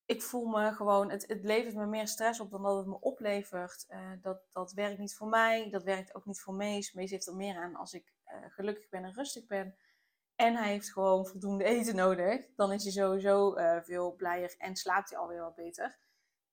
ik 0.06 0.22
voel 0.22 0.46
me 0.46 0.72
gewoon, 0.72 1.10
het, 1.10 1.26
het 1.26 1.44
levert 1.44 1.74
me 1.74 1.86
meer 1.86 2.08
stress 2.08 2.40
op 2.40 2.50
dan 2.50 2.62
dat 2.62 2.76
het 2.76 2.86
me 2.86 3.00
oplevert. 3.00 3.86
Uh, 3.88 4.12
dat, 4.20 4.40
dat 4.52 4.72
werkt 4.72 4.98
niet 4.98 5.14
voor 5.14 5.28
mij, 5.28 5.70
dat 5.70 5.82
werkt 5.82 6.14
ook 6.14 6.24
niet 6.24 6.40
voor 6.40 6.54
Mees. 6.54 6.92
Mees 6.92 7.10
heeft 7.10 7.26
er 7.26 7.36
meer 7.36 7.56
aan 7.56 7.74
als 7.74 7.92
ik 7.92 8.12
uh, 8.26 8.34
gelukkig 8.48 8.88
ben 8.88 9.04
en 9.04 9.14
rustig 9.14 9.46
ben. 9.46 9.76
En 10.34 10.56
hij 10.56 10.68
heeft 10.68 10.92
gewoon 10.92 11.26
voldoende 11.26 11.64
eten 11.64 11.96
nodig. 11.96 12.40
Dan 12.56 12.72
is 12.72 12.82
hij 12.82 12.92
sowieso 12.92 13.56
uh, 13.56 13.78
veel 13.82 14.14
blijer 14.14 14.54
en 14.58 14.76
slaapt 14.76 15.10
hij 15.10 15.18
alweer 15.18 15.40
wat 15.40 15.54
beter. 15.54 15.98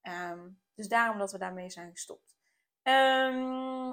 Um, 0.02 0.62
dus 0.76 0.88
daarom 0.88 1.18
dat 1.18 1.32
we 1.32 1.38
daarmee 1.38 1.70
zijn 1.70 1.92
gestopt. 1.92 2.36
Um, 2.84 3.92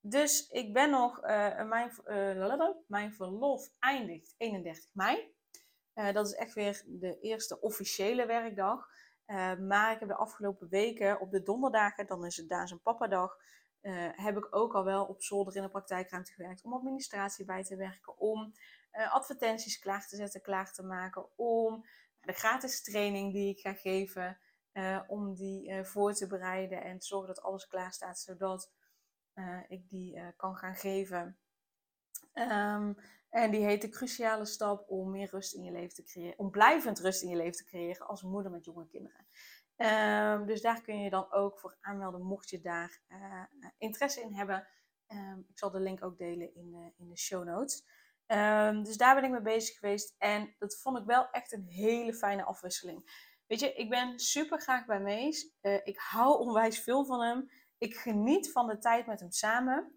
dus 0.00 0.48
ik 0.48 0.72
ben 0.72 0.90
nog, 0.90 1.20
mijn, 1.66 1.92
mijn 2.86 3.12
verlof 3.12 3.70
eindigt 3.78 4.34
31 4.36 4.90
mei. 4.92 5.34
dat 5.94 6.26
is 6.26 6.34
echt 6.34 6.54
weer 6.54 6.82
de 6.86 7.18
eerste 7.20 7.60
officiële 7.60 8.26
werkdag. 8.26 8.88
Maar 9.58 9.92
ik 9.92 9.98
heb 9.98 10.08
de 10.08 10.14
afgelopen 10.14 10.68
weken 10.68 11.20
op 11.20 11.30
de 11.30 11.42
donderdagen, 11.42 12.06
dan 12.06 12.24
is 12.24 12.36
het 12.36 12.48
daar 12.48 12.68
zijn 12.68 12.80
papadag, 12.80 13.36
heb 14.12 14.36
ik 14.36 14.54
ook 14.54 14.74
al 14.74 14.84
wel 14.84 15.04
op 15.04 15.22
zolder 15.22 15.56
in 15.56 15.62
de 15.62 15.68
praktijkruimte 15.68 16.32
gewerkt 16.32 16.64
om 16.64 16.72
administratie 16.72 17.44
bij 17.44 17.64
te 17.64 17.76
werken, 17.76 18.18
om 18.18 18.54
uh, 18.92 19.14
advertenties 19.14 19.78
klaar 19.78 20.06
te 20.06 20.16
zetten, 20.16 20.42
klaar 20.42 20.72
te 20.72 20.82
maken. 20.82 21.36
Om 21.36 21.84
de 22.20 22.32
gratis 22.32 22.82
training 22.82 23.32
die 23.32 23.50
ik 23.50 23.60
ga 23.60 23.72
geven, 23.72 24.38
om 25.06 25.34
die 25.34 25.84
voor 25.84 26.12
te 26.12 26.26
bereiden 26.26 26.82
en 26.82 26.98
te 26.98 27.06
zorgen 27.06 27.34
dat 27.34 27.42
alles 27.42 27.66
klaar 27.66 27.92
staat, 27.92 28.18
zodat 28.18 28.72
ik 29.68 29.88
die 29.88 30.20
kan 30.36 30.56
gaan 30.56 30.76
geven. 30.76 31.38
Um, 32.34 32.96
en 33.30 33.50
die 33.50 33.64
heet 33.64 33.82
de 33.82 33.88
cruciale 33.88 34.44
stap 34.44 34.90
om 34.90 35.10
meer 35.10 35.28
rust 35.30 35.54
in 35.54 35.62
je 35.62 35.72
leven 35.72 35.94
te 35.94 36.02
creëren, 36.02 36.38
om 36.38 36.50
blijvend 36.50 37.00
rust 37.00 37.22
in 37.22 37.28
je 37.28 37.36
leven 37.36 37.56
te 37.56 37.64
creëren 37.64 38.06
als 38.06 38.22
moeder 38.22 38.50
met 38.50 38.64
jonge 38.64 38.86
kinderen. 38.86 39.26
Um, 39.76 40.46
dus 40.46 40.60
daar 40.60 40.82
kun 40.82 41.02
je 41.02 41.10
dan 41.10 41.32
ook 41.32 41.58
voor 41.58 41.76
aanmelden, 41.80 42.22
mocht 42.22 42.50
je 42.50 42.60
daar 42.60 43.00
interesse 43.78 44.20
in 44.20 44.34
hebben. 44.34 44.66
Um, 45.08 45.46
ik 45.48 45.58
zal 45.58 45.70
de 45.70 45.80
link 45.80 46.04
ook 46.04 46.18
delen 46.18 46.54
in 46.54 46.70
de, 46.70 46.92
in 46.96 47.08
de 47.08 47.18
show 47.18 47.44
notes. 47.44 47.84
Um, 48.26 48.84
dus 48.84 48.96
daar 48.96 49.14
ben 49.14 49.24
ik 49.24 49.30
mee 49.30 49.42
bezig 49.42 49.78
geweest. 49.78 50.14
En 50.18 50.54
dat 50.58 50.80
vond 50.80 50.98
ik 50.98 51.04
wel 51.04 51.30
echt 51.30 51.52
een 51.52 51.66
hele 51.66 52.14
fijne 52.14 52.44
afwisseling. 52.44 53.28
Weet 53.46 53.60
je, 53.60 53.72
ik 53.72 53.90
ben 53.90 54.18
super 54.18 54.60
graag 54.60 54.86
bij 54.86 55.00
Mees. 55.00 55.54
Uh, 55.62 55.74
ik 55.84 55.98
hou 55.98 56.38
onwijs 56.38 56.80
veel 56.80 57.04
van 57.04 57.20
hem. 57.20 57.50
Ik 57.78 57.94
geniet 57.94 58.52
van 58.52 58.66
de 58.66 58.78
tijd 58.78 59.06
met 59.06 59.20
hem 59.20 59.30
samen. 59.30 59.96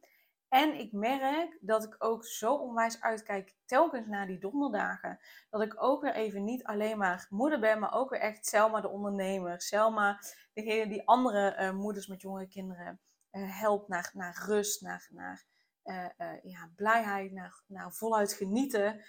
En 0.54 0.80
ik 0.80 0.92
merk 0.92 1.58
dat 1.62 1.84
ik 1.84 1.96
ook 1.98 2.26
zo 2.26 2.54
onwijs 2.54 3.02
uitkijk 3.02 3.56
telkens 3.66 4.08
naar 4.08 4.28
die 4.28 4.40
donderdagen. 4.40 5.20
Dat 5.50 5.62
ik 5.62 5.84
ook 5.84 6.02
weer 6.02 6.14
even 6.14 6.44
niet 6.44 6.64
alleen 6.64 6.98
maar 6.98 7.28
moeder 7.30 7.60
ben, 7.60 7.80
maar 7.80 7.94
ook 7.94 8.10
weer 8.10 8.20
echt 8.20 8.46
Selma 8.46 8.82
de 8.82 8.90
ondernemer. 8.90 9.62
Selma, 9.62 10.20
degene 10.54 10.88
die 10.88 11.08
andere 11.08 11.58
uh, 11.60 11.72
moeders 11.72 12.08
met 12.08 12.22
jonge 12.22 12.48
kinderen 12.48 13.00
uh, 13.32 13.60
helpt 13.60 13.88
naar, 13.88 14.12
naar 14.14 14.44
rust, 14.46 14.82
naar, 14.82 15.08
naar 15.12 15.46
uh, 15.84 16.44
ja, 16.44 16.72
blijheid, 16.76 17.32
naar, 17.32 17.64
naar 17.68 17.94
voluit 17.94 18.34
genieten. 18.34 19.04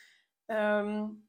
Um, 0.47 1.29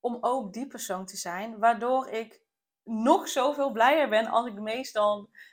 om 0.00 0.18
ook 0.20 0.52
die 0.52 0.66
persoon 0.66 1.06
te 1.06 1.16
zijn, 1.16 1.58
waardoor 1.58 2.08
ik 2.08 2.42
nog 2.82 3.28
zoveel 3.28 3.72
blijer 3.72 4.08
ben 4.08 4.26
als 4.26 4.46
ik 4.46 4.54
de 4.54 4.60
meest 4.60 4.94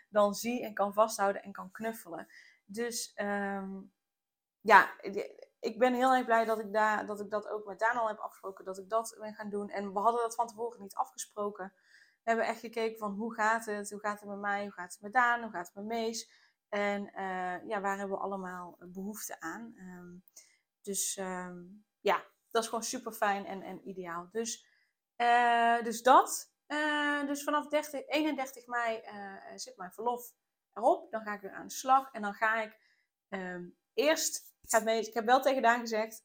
dan, 0.09 0.33
zie 0.33 0.63
en 0.65 0.73
kan 0.73 0.93
vasthouden 0.93 1.43
en 1.43 1.51
kan 1.51 1.71
knuffelen. 1.71 2.27
Dus 2.65 3.13
um, 3.15 3.93
ja, 4.65 4.93
ik 5.59 5.79
ben 5.79 5.93
heel 5.93 6.13
erg 6.13 6.25
blij 6.25 6.45
dat 6.45 6.59
ik, 6.59 6.73
daar, 6.73 7.05
dat 7.05 7.19
ik 7.19 7.29
dat 7.29 7.47
ook 7.47 7.65
met 7.65 7.79
Daan 7.79 7.97
al 7.97 8.07
heb 8.07 8.17
afgesproken. 8.17 8.65
Dat 8.65 8.77
ik 8.77 8.89
dat 8.89 9.15
ben 9.19 9.33
gaan 9.33 9.49
doen. 9.49 9.69
En 9.69 9.93
we 9.93 9.99
hadden 9.99 10.21
dat 10.21 10.35
van 10.35 10.47
tevoren 10.47 10.81
niet 10.81 10.95
afgesproken. 10.95 11.73
We 12.23 12.31
hebben 12.31 12.45
echt 12.45 12.59
gekeken 12.59 12.97
van 12.97 13.13
hoe 13.13 13.33
gaat 13.33 13.65
het? 13.65 13.89
Hoe 13.89 13.99
gaat 13.99 14.19
het 14.19 14.29
met 14.29 14.39
mij? 14.39 14.61
Hoe 14.61 14.71
gaat 14.71 14.93
het 14.93 15.01
met 15.01 15.13
Daan? 15.13 15.41
Hoe 15.41 15.51
gaat 15.51 15.65
het 15.65 15.75
met 15.75 15.85
Mees? 15.85 16.31
En 16.69 17.03
uh, 17.05 17.67
ja, 17.67 17.81
waar 17.81 17.97
hebben 17.97 18.17
we 18.17 18.23
allemaal 18.23 18.77
behoefte 18.79 19.39
aan? 19.39 19.75
Um, 19.77 20.23
dus 20.81 21.17
um, 21.17 21.85
ja, 21.99 22.23
dat 22.51 22.63
is 22.63 22.69
gewoon 22.69 22.83
super 22.83 23.11
fijn 23.11 23.45
en, 23.45 23.61
en 23.61 23.87
ideaal. 23.87 24.27
Dus, 24.31 24.67
uh, 25.17 25.83
dus 25.83 26.01
dat. 26.01 26.53
Uh, 26.67 27.25
dus 27.25 27.43
vanaf 27.43 27.67
30, 27.67 28.07
31 28.07 28.67
mei 28.67 29.03
zit 29.55 29.77
mijn 29.77 29.91
verlof 29.91 30.33
erop. 30.73 31.11
Dan 31.11 31.21
ga 31.21 31.33
ik 31.33 31.41
weer 31.41 31.53
aan 31.53 31.67
de 31.67 31.73
slag. 31.73 32.11
En 32.11 32.21
dan 32.21 32.33
ga 32.33 32.61
ik 32.61 32.79
um, 33.29 33.77
eerst. 33.93 34.54
Gaat 34.67 34.83
Mees, 34.83 35.07
ik 35.07 35.13
heb 35.13 35.25
wel 35.25 35.41
tegen 35.41 35.61
Daan 35.61 35.79
gezegd. 35.79 36.21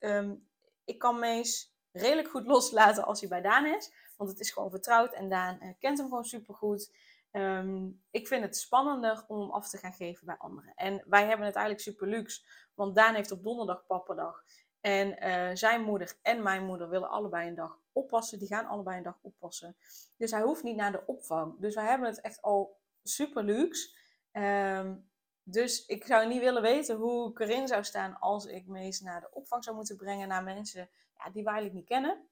ik 0.84 0.98
kan 0.98 1.18
Mees 1.18 1.74
redelijk 1.92 2.28
goed 2.28 2.46
loslaten 2.46 3.04
als 3.04 3.20
hij 3.20 3.28
bij 3.28 3.40
Daan 3.40 3.66
is. 3.66 3.92
Want 4.16 4.30
het 4.30 4.40
is 4.40 4.50
gewoon 4.50 4.70
vertrouwd 4.70 5.12
en 5.12 5.28
Daan 5.28 5.58
uh, 5.62 5.68
kent 5.78 5.98
hem 5.98 6.08
gewoon 6.08 6.24
super 6.24 6.54
goed. 6.54 6.92
Um, 7.32 8.02
ik 8.10 8.26
vind 8.26 8.42
het 8.42 8.56
spannender 8.56 9.24
om 9.26 9.40
hem 9.40 9.50
af 9.50 9.68
te 9.68 9.78
gaan 9.78 9.92
geven 9.92 10.26
bij 10.26 10.36
anderen. 10.38 10.72
En 10.74 11.02
wij 11.06 11.26
hebben 11.26 11.46
het 11.46 11.54
eigenlijk 11.54 11.84
super 11.84 12.08
luxe. 12.08 12.42
Want 12.74 12.94
Daan 12.94 13.14
heeft 13.14 13.30
op 13.30 13.42
donderdag 13.42 13.86
papperdag. 13.86 14.44
En 14.80 15.26
uh, 15.26 15.50
zijn 15.54 15.82
moeder 15.82 16.18
en 16.22 16.42
mijn 16.42 16.64
moeder 16.64 16.88
willen 16.88 17.10
allebei 17.10 17.48
een 17.48 17.54
dag 17.54 17.78
oppassen. 17.92 18.38
Die 18.38 18.48
gaan 18.48 18.66
allebei 18.66 18.96
een 18.96 19.02
dag 19.02 19.18
oppassen. 19.22 19.76
Dus 20.16 20.30
hij 20.30 20.42
hoeft 20.42 20.62
niet 20.62 20.76
naar 20.76 20.92
de 20.92 21.06
opvang. 21.06 21.60
Dus 21.60 21.74
wij 21.74 21.86
hebben 21.86 22.08
het 22.08 22.20
echt 22.20 22.42
al 22.42 22.78
super 23.02 23.44
luxe. 23.44 23.96
Um, 24.32 25.09
dus 25.50 25.86
ik 25.86 26.04
zou 26.04 26.28
niet 26.28 26.40
willen 26.40 26.62
weten 26.62 26.96
hoe 26.96 27.30
ik 27.30 27.40
erin 27.40 27.68
zou 27.68 27.84
staan 27.84 28.18
als 28.18 28.44
ik 28.46 28.66
Mees 28.66 29.00
naar 29.00 29.20
de 29.20 29.30
opvang 29.32 29.64
zou 29.64 29.76
moeten 29.76 29.96
brengen. 29.96 30.28
Naar 30.28 30.42
mensen 30.42 30.90
ja, 31.16 31.30
die 31.30 31.44
wij 31.44 31.52
eigenlijk 31.52 31.74
niet 31.74 31.88
kennen. 31.88 32.28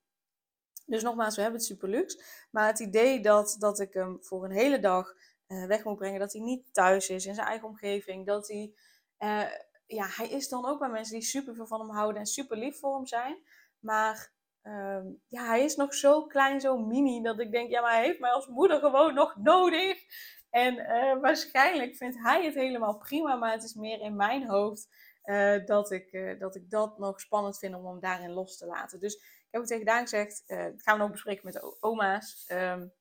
Dus 0.86 1.02
nogmaals, 1.02 1.36
we 1.36 1.42
hebben 1.42 1.60
het 1.60 1.68
super 1.68 1.88
luxe. 1.88 2.22
Maar 2.50 2.66
het 2.66 2.78
idee 2.78 3.20
dat, 3.20 3.56
dat 3.58 3.80
ik 3.80 3.92
hem 3.92 4.18
voor 4.20 4.44
een 4.44 4.50
hele 4.50 4.78
dag 4.78 5.14
uh, 5.48 5.66
weg 5.66 5.84
moet 5.84 5.96
brengen, 5.96 6.20
dat 6.20 6.32
hij 6.32 6.42
niet 6.42 6.74
thuis 6.74 7.08
is 7.08 7.26
in 7.26 7.34
zijn 7.34 7.46
eigen 7.46 7.68
omgeving, 7.68 8.26
dat 8.26 8.48
hij, 8.48 8.72
uh, 9.18 9.50
ja, 9.86 10.06
hij 10.06 10.28
is 10.28 10.48
dan 10.48 10.66
ook 10.66 10.78
bij 10.78 10.88
mensen 10.88 11.18
die 11.18 11.28
super 11.28 11.54
veel 11.54 11.66
van 11.66 11.80
hem 11.80 11.90
houden 11.90 12.20
en 12.20 12.26
super 12.26 12.56
lief 12.56 12.78
voor 12.78 12.94
hem 12.94 13.06
zijn. 13.06 13.36
Maar 13.78 14.32
uh, 14.62 15.04
ja, 15.26 15.46
hij 15.46 15.64
is 15.64 15.76
nog 15.76 15.94
zo 15.94 16.26
klein, 16.26 16.60
zo 16.60 16.78
mini, 16.78 17.22
dat 17.22 17.40
ik 17.40 17.50
denk, 17.50 17.70
ja, 17.70 17.80
maar 17.80 17.92
hij 17.92 18.04
heeft 18.04 18.20
mij 18.20 18.30
als 18.30 18.46
moeder 18.46 18.78
gewoon 18.80 19.14
nog 19.14 19.36
nodig. 19.36 19.98
En 20.50 20.74
uh, 20.74 21.20
waarschijnlijk 21.20 21.96
vindt 21.96 22.18
hij 22.18 22.44
het 22.44 22.54
helemaal 22.54 22.98
prima, 22.98 23.34
maar 23.34 23.52
het 23.52 23.62
is 23.62 23.74
meer 23.74 24.00
in 24.00 24.16
mijn 24.16 24.48
hoofd 24.48 24.88
dat, 25.66 25.90
ik, 25.90 26.36
dat 26.38 26.54
ik 26.54 26.70
dat 26.70 26.98
nog 26.98 27.20
spannend 27.20 27.58
vind 27.58 27.74
om 27.74 27.86
hem 27.86 28.00
daarin 28.00 28.30
los 28.30 28.56
te 28.56 28.66
laten. 28.66 29.00
Dus 29.00 29.14
ik 29.14 29.48
heb 29.50 29.60
ook 29.60 29.66
tegen 29.66 29.84
Daan 29.84 30.02
gezegd, 30.02 30.42
gaan 30.46 30.96
we 30.96 31.02
nog 31.02 31.10
bespreken 31.10 31.44
met 31.44 31.54
de 31.54 31.76
oma's. 31.80 32.44
Um, 32.52 32.92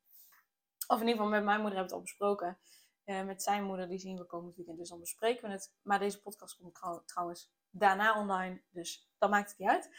of 0.87 1.01
in 1.01 1.07
ieder 1.07 1.15
geval 1.15 1.27
met 1.27 1.43
mijn 1.43 1.61
moeder 1.61 1.79
hebben 1.79 1.79
we 1.79 1.81
het 1.81 1.91
al 1.91 2.01
besproken. 2.01 2.57
Met 3.25 3.43
zijn 3.43 3.63
moeder, 3.63 3.89
die 3.89 3.99
zien 3.99 4.17
we 4.17 4.25
komend 4.25 4.55
weekend. 4.55 4.77
Dus 4.77 4.89
dan 4.89 4.99
bespreken 4.99 5.47
we 5.47 5.53
het. 5.53 5.73
Maar 5.81 5.99
deze 5.99 6.21
podcast 6.21 6.57
komt 6.57 7.07
trouwens 7.07 7.51
daarna 7.69 8.19
online. 8.19 8.61
Dus 8.69 9.09
dat 9.17 9.29
maakt 9.29 9.49
het 9.49 9.59
niet 9.59 9.69
uit. 9.69 9.89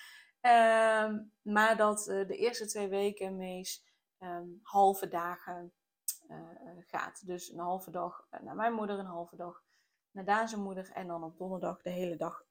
Um, 1.11 1.33
maar 1.43 1.77
dat 1.77 2.05
de 2.05 2.37
eerste 2.37 2.67
twee 2.67 2.89
weken 2.89 3.37
meest 3.37 3.93
um, 4.19 4.61
halve 4.63 5.09
dagen 5.09 5.73
gaat. 6.87 7.27
Dus 7.27 7.53
een 7.53 7.59
halve 7.59 7.91
dag 7.91 8.27
naar 8.43 8.55
mijn 8.55 8.73
moeder, 8.73 8.99
een 8.99 9.07
halve 9.07 9.37
dag 9.37 9.63
naar 10.11 10.25
Daan 10.25 10.49
zijn 10.49 10.63
moeder. 10.63 10.91
En 10.93 11.07
dan 11.07 11.25
op 11.25 11.39
donderdag 11.39 11.83
de 11.83 11.91
hele 11.91 12.17
dag 12.17 12.45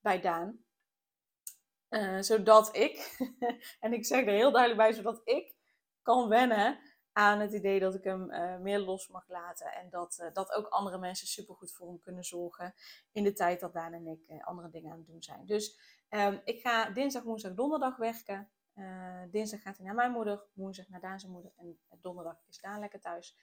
bij 0.00 0.20
Daan. 0.20 0.64
Zodat 2.20 2.76
ik, 2.76 3.16
en 3.80 3.92
ik 3.92 4.06
zeg 4.06 4.26
er 4.26 4.32
heel 4.32 4.52
duidelijk 4.52 4.80
bij, 4.80 4.92
zodat 4.92 5.20
ik 5.24 5.54
kan 6.02 6.28
wennen 6.28 6.78
aan 7.12 7.40
het 7.40 7.52
idee 7.52 7.80
dat 7.80 7.94
ik 7.94 8.04
hem 8.04 8.26
meer 8.62 8.78
los 8.78 9.08
mag 9.08 9.28
laten. 9.28 9.72
En 9.72 9.90
dat, 9.90 10.30
dat 10.32 10.52
ook 10.52 10.66
andere 10.66 10.98
mensen 10.98 11.26
supergoed 11.26 11.72
voor 11.72 11.88
hem 11.88 12.00
kunnen 12.00 12.24
zorgen 12.24 12.74
in 13.12 13.24
de 13.24 13.32
tijd 13.32 13.60
dat 13.60 13.72
Daan 13.72 13.92
en 13.92 14.06
ik 14.06 14.42
andere 14.42 14.70
dingen 14.70 14.90
aan 14.90 14.98
het 14.98 15.06
doen 15.06 15.22
zijn. 15.22 15.46
Dus 15.46 15.78
um, 16.10 16.40
ik 16.44 16.60
ga 16.60 16.90
dinsdag, 16.90 17.22
woensdag, 17.22 17.54
donderdag 17.54 17.96
werken. 17.96 18.50
Dinsdag 19.30 19.62
gaat 19.62 19.76
hij 19.76 19.86
naar 19.86 19.94
mijn 19.94 20.12
moeder, 20.12 20.42
woensdag 20.52 20.88
naar 20.88 21.00
Daan 21.00 21.20
zijn 21.20 21.32
moeder 21.32 21.52
en 21.56 21.78
donderdag 22.00 22.36
is 22.48 22.60
Daan 22.60 22.80
lekker 22.80 23.00
thuis. 23.00 23.36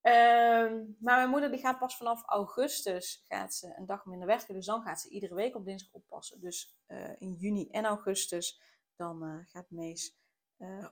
Ehm, 0.00 0.84
maar 0.98 1.16
mijn 1.16 1.28
moeder 1.28 1.50
die 1.50 1.60
gaat 1.60 1.78
pas 1.78 1.96
vanaf 1.96 2.22
augustus 2.26 3.24
gaat 3.28 3.54
ze 3.54 3.74
een 3.76 3.86
dag 3.86 4.06
minder 4.06 4.26
werken. 4.26 4.54
Dus 4.54 4.66
dan 4.66 4.82
gaat 4.82 5.00
ze 5.00 5.08
iedere 5.08 5.34
week 5.34 5.54
op 5.54 5.64
dinsdag 5.64 5.92
oppassen. 5.92 6.40
Dus 6.40 6.76
uh, 6.86 7.20
in 7.20 7.32
juni 7.32 7.68
en 7.70 7.84
augustus 7.84 8.60
dan 8.96 9.24
uh, 9.24 9.38
gaat 9.44 9.70
Mees 9.70 10.18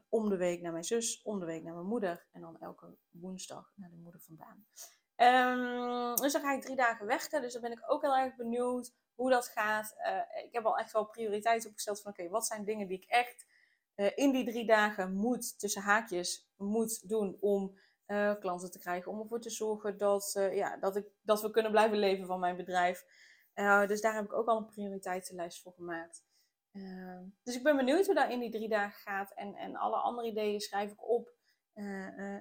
om 0.09 0.29
de 0.29 0.37
week 0.37 0.61
naar 0.61 0.73
mijn 0.73 0.85
zus, 0.85 1.23
om 1.23 1.39
de 1.39 1.47
week 1.47 1.63
naar 1.63 1.75
mijn 1.75 1.87
moeder. 1.87 2.27
En 2.33 2.41
dan 2.41 2.59
elke 2.59 2.97
woensdag 3.11 3.73
naar 3.75 3.91
de 3.91 3.97
moeder 3.97 4.21
vandaan. 4.21 4.67
Um, 5.21 6.17
dus 6.17 6.33
dan 6.33 6.43
ga 6.43 6.53
ik 6.53 6.63
drie 6.63 6.77
dagen 6.77 7.07
werken. 7.07 7.43
Dus 7.43 7.53
dan 7.53 7.63
ben 7.63 7.73
ik 7.73 7.83
ook 7.87 8.03
heel 8.03 8.17
erg 8.17 8.37
benieuwd 8.37 8.93
hoe 9.15 9.31
dat 9.31 9.49
gaat. 9.49 9.95
ik 10.45 10.53
heb 10.53 10.65
al 10.65 10.79
echt 10.79 10.93
wel 10.93 11.05
prioriteiten 11.05 11.69
opgesteld 11.69 12.01
van 12.01 12.11
oké, 12.11 12.29
wat 12.29 12.47
zijn 12.47 12.65
dingen 12.65 12.89
die 12.89 12.97
ik 12.97 13.05
echt 13.05 13.47
in 14.15 14.33
die 14.33 14.45
drie 14.45 14.67
dagen 14.67 15.13
moet, 15.13 15.59
tussen 15.59 15.83
haakjes, 15.83 16.51
moet 16.57 17.09
doen 17.09 17.37
om 17.41 17.79
uh, 18.07 18.35
klanten 18.41 18.71
te 18.71 18.79
krijgen. 18.79 19.13
Om 19.13 19.21
ervoor 19.21 19.41
te 19.41 19.51
zorgen 19.51 19.99
dat, 19.99 20.33
ja, 20.53 20.77
dat, 20.77 20.97
ik, 20.97 21.07
dat 21.23 21.43
we 21.43 21.51
kunnen 21.51 21.71
blijven 21.71 21.99
leven 21.99 22.27
van 22.27 22.41
mijn 22.41 22.57
bedrijf. 22.57 23.05
Dus 23.87 24.01
daar 24.01 24.15
heb 24.15 24.25
ik 24.25 24.33
ook 24.33 24.49
al 24.49 24.57
een 24.57 24.67
prioriteitenlijst 24.67 25.63
voor 25.63 25.73
gemaakt. 25.73 26.25
Ehm, 26.73 27.25
dus 27.43 27.57
ik 27.57 27.63
ben 27.63 27.77
benieuwd 27.77 28.07
hoe 28.07 28.15
dat 28.15 28.31
in 28.31 28.41
die 28.41 28.51
drie 28.51 28.69
dagen 28.69 29.01
gaat. 29.01 29.33
En, 29.35 29.55
en 29.55 29.77
alle 29.77 29.97
andere 29.97 30.29
ideeën 30.29 30.61
schrijf 30.61 30.91
ik 30.93 31.09
op. 31.09 31.37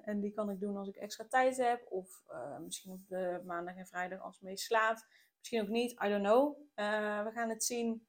en 0.03 0.19
die 0.19 0.31
kan 0.33 0.49
ik 0.49 0.59
doen 0.59 0.77
als 0.77 0.87
ik 0.87 0.95
extra 0.95 1.25
tijd 1.27 1.57
heb. 1.57 1.85
Of 1.89 2.23
misschien 2.63 2.91
op 2.91 3.07
de 3.07 3.41
maandag 3.45 3.75
en 3.75 3.87
vrijdag 3.87 4.21
als 4.21 4.35
het 4.35 4.43
mee 4.43 4.57
slaapt. 4.57 5.05
Misschien 5.37 5.61
ook 5.61 5.67
niet, 5.67 5.91
I 5.91 6.09
don't 6.09 6.23
know. 6.23 6.57
we 7.25 7.31
gaan 7.33 7.49
het 7.49 7.63
zien 7.63 8.07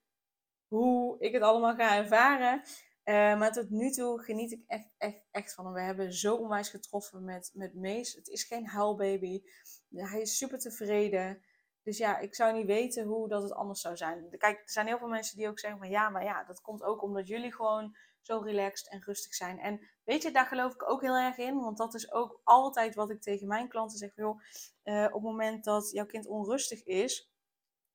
hoe 0.67 1.17
ik 1.19 1.33
het 1.33 1.43
allemaal 1.43 1.75
ga 1.75 1.97
ervaren. 1.97 2.63
Uh, 3.09 3.39
maar 3.39 3.53
tot 3.53 3.71
nu 3.71 3.91
toe 3.91 4.23
geniet 4.23 4.53
ik 4.53 4.63
echt, 4.67 4.89
echt, 4.99 5.25
echt 5.31 5.55
van 5.55 5.65
hem. 5.65 5.75
We 5.75 5.81
hebben 5.81 6.13
zo 6.13 6.35
onwijs 6.35 6.69
getroffen 6.69 7.25
met, 7.25 7.51
met 7.55 7.75
Mees. 7.75 8.15
Het 8.15 8.29
is 8.29 8.45
geen 8.45 8.67
huilbaby. 8.67 9.43
Hij 9.91 10.21
is 10.21 10.37
super 10.37 10.59
tevreden. 10.59 11.43
Dus 11.83 11.99
ja, 11.99 12.19
ik 12.19 12.35
zou 12.35 12.53
niet 12.53 12.67
weten 12.67 13.05
hoe 13.05 13.29
dat 13.29 13.43
het 13.43 13.53
anders 13.53 13.81
zou 13.81 13.97
zijn. 13.97 14.29
Kijk, 14.39 14.59
er 14.59 14.71
zijn 14.71 14.87
heel 14.87 14.99
veel 14.99 15.09
mensen 15.09 15.37
die 15.37 15.49
ook 15.49 15.59
zeggen 15.59 15.81
van 15.81 15.91
ja, 15.91 16.09
maar 16.09 16.25
ja, 16.25 16.45
dat 16.45 16.61
komt 16.61 16.83
ook 16.83 17.03
omdat 17.03 17.29
jullie 17.29 17.55
gewoon 17.55 17.97
zo 18.21 18.39
relaxed 18.39 18.89
en 18.89 19.03
rustig 19.03 19.35
zijn. 19.35 19.59
En 19.59 19.81
weet 20.05 20.23
je, 20.23 20.31
daar 20.31 20.47
geloof 20.47 20.75
ik 20.75 20.91
ook 20.91 21.01
heel 21.01 21.17
erg 21.17 21.37
in. 21.37 21.61
Want 21.61 21.77
dat 21.79 21.95
is 21.95 22.13
ook 22.13 22.41
altijd 22.45 22.95
wat 22.95 23.11
ik 23.11 23.21
tegen 23.21 23.47
mijn 23.47 23.69
klanten 23.69 23.99
zeg. 23.99 24.17
Joh, 24.17 24.41
uh, 24.85 25.05
op 25.05 25.13
het 25.13 25.23
moment 25.23 25.65
dat 25.65 25.91
jouw 25.91 26.07
kind 26.07 26.27
onrustig 26.27 26.85
is, 26.85 27.31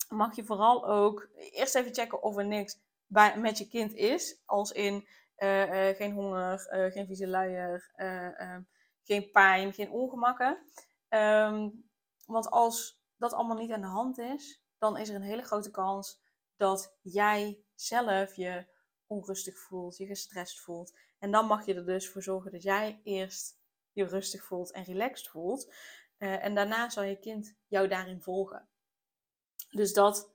mag 0.09 0.35
je 0.35 0.45
vooral 0.45 0.87
ook 0.87 1.29
eerst 1.35 1.75
even 1.75 1.93
checken 1.93 2.23
of 2.23 2.37
er 2.37 2.45
niks 2.45 2.79
bij, 3.05 3.37
met 3.37 3.57
je 3.57 3.67
kind 3.67 3.93
is. 3.93 4.41
Als 4.45 4.71
in 4.71 5.07
uh, 5.37 5.89
uh, 5.89 5.95
geen 5.95 6.11
honger, 6.11 6.59
geen 6.91 7.05
vieze 7.05 7.27
luier, 7.27 7.91
geen 9.03 9.31
pijn, 9.31 9.73
geen 9.73 9.91
ongemakken. 9.91 10.57
Um, 11.09 11.89
want 12.25 12.49
als 12.49 13.01
dat 13.17 13.33
allemaal 13.33 13.57
niet 13.57 13.71
aan 13.71 13.81
de 13.81 13.87
hand 13.87 14.17
is, 14.17 14.63
dan 14.77 14.97
is 14.97 15.09
er 15.09 15.15
een 15.15 15.21
hele 15.21 15.43
grote 15.43 15.71
kans 15.71 16.21
dat 16.55 16.97
jij 17.01 17.63
zelf 17.75 18.35
je 18.35 18.65
onrustig 19.07 19.59
voelt, 19.59 19.97
je 19.97 20.05
gestrest 20.05 20.59
voelt. 20.59 20.93
En 21.19 21.31
dan 21.31 21.45
mag 21.45 21.65
je 21.65 21.73
er 21.73 21.85
dus 21.85 22.09
voor 22.09 22.23
zorgen 22.23 22.51
dat 22.51 22.63
jij 22.63 23.01
eerst 23.03 23.57
je 23.91 24.05
rustig 24.05 24.43
voelt 24.43 24.71
en 24.71 24.83
relaxed 24.83 25.27
voelt. 25.27 25.73
en 26.17 26.55
daarna 26.55 26.89
zal 26.89 27.03
je 27.03 27.19
kind 27.19 27.55
jou 27.67 27.87
daarin 27.87 28.21
volgen. 28.21 28.67
Dus 29.69 29.93
dat 29.93 30.33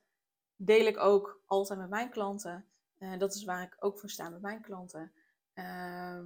deel 0.57 0.87
ik 0.87 0.99
ook 0.99 1.43
altijd 1.47 1.79
met 1.79 1.89
mijn 1.89 2.11
klanten. 2.11 2.67
Uh, 2.99 3.19
dat 3.19 3.35
is 3.35 3.45
waar 3.45 3.63
ik 3.63 3.77
ook 3.79 3.99
voor 3.99 4.11
sta 4.11 4.29
met 4.29 4.41
mijn 4.41 4.63
klanten. 4.63 5.13
Uh, 5.55 6.21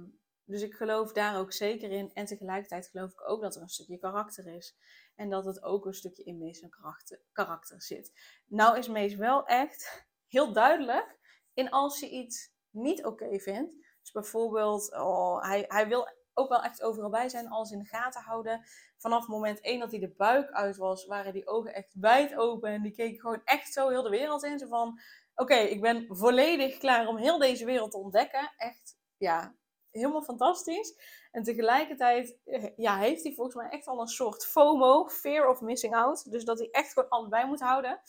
dus 0.45 0.61
ik 0.61 0.73
geloof 0.73 1.13
daar 1.13 1.37
ook 1.37 1.53
zeker 1.53 1.91
in. 1.91 2.11
En 2.13 2.25
tegelijkertijd 2.25 2.87
geloof 2.87 3.11
ik 3.11 3.29
ook 3.29 3.41
dat 3.41 3.55
er 3.55 3.61
een 3.61 3.69
stukje 3.69 3.97
karakter 3.97 4.47
is. 4.47 4.75
En 5.15 5.29
dat 5.29 5.45
het 5.45 5.63
ook 5.63 5.85
een 5.85 5.93
stukje 5.93 6.23
in 6.23 6.37
Mees 6.37 6.65
karakter, 6.69 7.19
karakter 7.31 7.81
zit. 7.81 8.11
Nou 8.47 8.77
is 8.77 8.87
Mees 8.87 9.15
wel 9.15 9.45
echt 9.45 10.07
heel 10.27 10.53
duidelijk 10.53 11.19
in 11.53 11.69
als 11.69 11.99
je 11.99 12.09
iets 12.09 12.51
niet 12.69 13.05
oké 13.05 13.39
vindt. 13.39 13.75
Dus 14.01 14.11
bijvoorbeeld, 14.11 14.93
oh, 14.93 15.41
hij, 15.41 15.65
hij 15.67 15.87
wil 15.87 16.07
ook 16.33 16.49
wel 16.49 16.63
echt 16.63 16.81
overal 16.81 17.09
bij 17.09 17.29
zijn, 17.29 17.49
alles 17.49 17.71
in 17.71 17.79
de 17.79 17.85
gaten 17.85 18.21
houden. 18.21 18.65
Vanaf 18.97 19.27
moment 19.27 19.61
1 19.61 19.79
dat 19.79 19.91
hij 19.91 19.99
de 19.99 20.13
buik 20.17 20.51
uit 20.51 20.77
was, 20.77 21.05
waren 21.05 21.33
die 21.33 21.47
ogen 21.47 21.73
echt 21.73 21.93
wijd 21.99 22.35
open. 22.35 22.69
En 22.69 22.81
die 22.81 22.91
keken 22.91 23.19
gewoon 23.19 23.41
echt 23.43 23.73
zo 23.73 23.89
heel 23.89 24.03
de 24.03 24.09
wereld 24.09 24.43
in. 24.43 24.59
Zo 24.59 24.67
van, 24.67 24.99
oké, 25.35 25.55
ik 25.55 25.81
ben 25.81 26.05
volledig 26.09 26.77
klaar 26.77 27.07
om 27.07 27.17
heel 27.17 27.37
deze 27.37 27.65
wereld 27.65 27.91
te 27.91 27.97
ontdekken. 27.97 28.53
Echt, 28.57 28.97
ja, 29.17 29.55
helemaal 29.91 30.23
fantastisch. 30.23 30.95
En 31.31 31.43
tegelijkertijd 31.43 32.37
eh, 32.43 32.65
ja, 32.75 32.97
heeft 32.97 33.23
hij 33.23 33.33
volgens 33.33 33.55
mij 33.55 33.69
echt 33.69 33.87
al 33.87 34.01
een 34.01 34.07
soort 34.07 34.45
FOMO, 34.45 35.07
fear 35.07 35.49
of 35.49 35.61
missing 35.61 35.95
out. 35.95 36.31
Dus 36.31 36.45
dat 36.45 36.59
hij 36.59 36.69
echt 36.71 36.93
gewoon 36.93 37.09
allebei 37.09 37.47
moet 37.47 37.61
houden. 37.61 38.01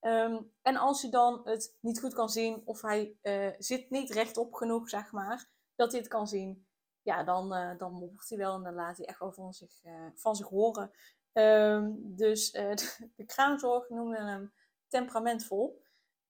Ehm, 0.00 0.42
en 0.62 0.76
als 0.76 1.02
hij 1.02 1.10
dan 1.10 1.40
het 1.44 1.76
niet 1.80 2.00
goed 2.00 2.14
kan 2.14 2.28
zien 2.28 2.62
of 2.64 2.82
hij 2.82 3.16
uh, 3.22 3.54
zit 3.58 3.90
niet 3.90 4.10
rechtop 4.10 4.54
genoeg, 4.54 4.88
zeg 4.88 5.12
maar, 5.12 5.50
dat 5.74 5.90
hij 5.90 6.00
het 6.00 6.08
kan 6.08 6.26
zien, 6.26 6.66
ja, 7.02 7.24
dan, 7.24 7.54
uh, 7.54 7.78
dan 7.78 7.92
moppert 7.92 8.28
hij 8.28 8.38
wel 8.38 8.54
en 8.54 8.62
dan 8.62 8.74
laat 8.74 8.96
hij 8.96 9.06
echt 9.06 9.18
wel 9.18 9.32
van 9.32 9.52
zich, 9.52 9.84
uh, 9.84 10.06
van 10.14 10.36
zich 10.36 10.48
horen. 10.48 10.90
Um, 11.32 12.16
dus 12.16 12.50
de, 12.50 13.10
de 13.16 13.24
kraamzorg 13.24 13.88
noemde 13.88 14.16
hem 14.16 14.52
temperamentvol. 14.88 15.82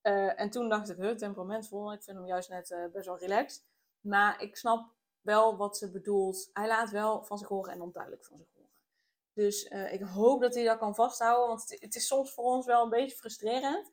en 0.02 0.50
toen 0.50 0.68
dacht 0.68 0.90
ik, 0.90 0.96
huh, 0.96 1.16
temperamentvol, 1.16 1.92
ik 1.92 2.02
vind 2.02 2.16
hem 2.16 2.26
juist 2.26 2.48
net 2.48 2.88
best 2.92 3.06
wel 3.06 3.18
relaxed. 3.18 3.64
Maar 4.00 4.42
ik 4.42 4.56
snap 4.56 4.94
wel 5.20 5.56
wat 5.56 5.76
ze 5.76 5.90
bedoelt. 5.90 6.50
Hij 6.52 6.66
laat 6.66 6.90
wel 6.90 7.24
van 7.24 7.38
zich 7.38 7.48
horen 7.48 7.72
en 7.72 7.80
onduidelijk 7.80 8.24
van 8.24 8.38
zich 8.38 8.46
horen. 8.46 8.55
Dus 9.36 9.70
uh, 9.70 9.92
ik 9.92 10.00
hoop 10.00 10.40
dat 10.40 10.54
hij 10.54 10.64
dat 10.64 10.78
kan 10.78 10.94
vasthouden. 10.94 11.48
Want 11.48 11.60
het, 11.60 11.80
het, 11.80 11.94
is 11.94 12.06
soms 12.06 12.32
voor 12.32 12.44
ons 12.44 12.66
wel 12.66 12.82
een 12.82 12.90
beetje 12.90 13.16
frustrerend. 13.16 13.90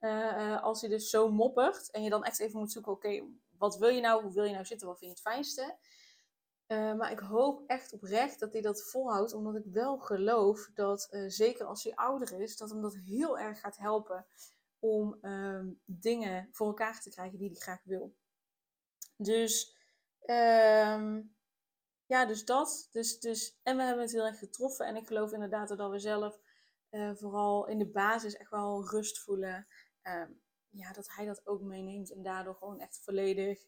Uh, 0.00 0.62
als 0.62 0.80
hij 0.80 0.90
dus 0.90 1.10
zo 1.10 1.30
moppert. 1.30 1.90
En 1.90 2.02
je 2.02 2.10
dan 2.10 2.24
echt 2.24 2.40
even 2.40 2.58
moet 2.58 2.72
zoeken. 2.72 2.92
Oké, 2.92 3.24
wat 3.58 3.78
wil 3.78 3.88
je 3.88 4.00
nou? 4.00 4.22
Hoe 4.22 4.32
wil 4.32 4.44
je 4.44 4.52
nou 4.52 4.64
zitten? 4.64 4.86
Wat 4.86 4.98
vind 4.98 5.10
je 5.10 5.16
het 5.16 5.32
fijnste? 5.34 5.76
Maar 6.96 7.10
ik 7.10 7.18
hoop 7.18 7.62
echt 7.66 7.92
oprecht 7.92 8.40
dat 8.40 8.52
hij 8.52 8.62
dat 8.62 8.82
volhoudt. 8.82 9.34
Omdat 9.34 9.56
ik 9.56 9.64
wel 9.64 9.98
geloof 9.98 10.70
dat, 10.74 11.08
zeker 11.26 11.66
als 11.66 11.84
hij 11.84 11.94
ouder 11.94 12.40
is, 12.40 12.56
dat 12.56 12.70
hem 12.70 12.82
dat 12.82 12.96
heel 12.96 13.38
erg 13.38 13.60
gaat 13.60 13.76
helpen. 13.76 14.26
Om 14.78 15.18
ehm, 15.20 15.68
dingen 15.84 16.48
voor 16.52 16.66
elkaar 16.66 17.00
te 17.00 17.10
krijgen 17.10 17.38
die 17.38 17.48
hij 17.48 17.58
graag 17.58 17.80
wil. 17.84 18.14
Dus 19.16 19.76
ehm, 20.20 21.20
ja, 22.10 22.26
dus 22.26 22.44
dat. 22.44 22.88
Dus, 22.92 23.20
dus, 23.20 23.58
en 23.62 23.76
we 23.76 23.82
hebben 23.82 24.02
het 24.02 24.12
heel 24.12 24.26
erg 24.26 24.38
getroffen. 24.38 24.86
En 24.86 24.96
ik 24.96 25.06
geloof 25.06 25.32
inderdaad 25.32 25.68
dat 25.68 25.90
we 25.90 25.98
zelf 25.98 26.40
uh, 26.90 27.10
vooral 27.14 27.66
in 27.66 27.78
de 27.78 27.86
basis 27.86 28.36
echt 28.36 28.50
wel 28.50 28.88
rust 28.88 29.18
voelen. 29.18 29.66
Uh, 30.02 30.24
ja, 30.68 30.92
dat 30.92 31.10
hij 31.10 31.26
dat 31.26 31.46
ook 31.46 31.60
meeneemt 31.60 32.12
en 32.12 32.22
daardoor 32.22 32.54
gewoon 32.54 32.80
echt 32.80 33.00
volledig 33.04 33.66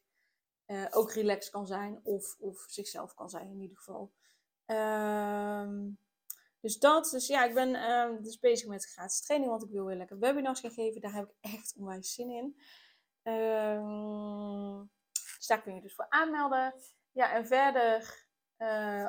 uh, 0.67 0.87
ook 0.91 1.13
relaxed 1.13 1.53
kan 1.53 1.67
zijn. 1.67 2.01
Of, 2.03 2.37
of 2.39 2.65
zichzelf 2.67 3.15
kan 3.15 3.31
zijn 3.31 3.51
in 3.51 3.61
ieder 3.61 3.77
geval. 3.77 4.13
Ehm, 4.67 5.91
dus 6.61 6.79
dat. 6.79 7.11
Dus 7.11 7.27
ja, 7.27 7.45
ik 7.45 7.55
ben 7.55 7.75
ehm, 7.75 8.23
dus 8.23 8.39
bezig 8.39 8.69
met 8.69 8.85
gratis 8.85 9.21
training. 9.21 9.51
Want 9.51 9.65
ik 9.65 9.71
wil 9.71 9.85
weer 9.85 9.97
lekker 9.97 10.19
webinars 10.19 10.61
gaan 10.61 10.71
geven. 10.71 11.01
Daar 11.01 11.15
heb 11.15 11.29
ik 11.29 11.53
echt 11.53 11.75
onwijs 11.77 12.15
zin 12.15 12.31
in. 12.31 12.57
Dus 15.37 15.47
daar 15.47 15.63
kun 15.63 15.75
je 15.75 15.81
dus 15.81 15.95
voor 15.95 16.09
aanmelden. 16.09 16.75
Ja, 17.13 17.33
en 17.33 17.47
verder 17.47 18.31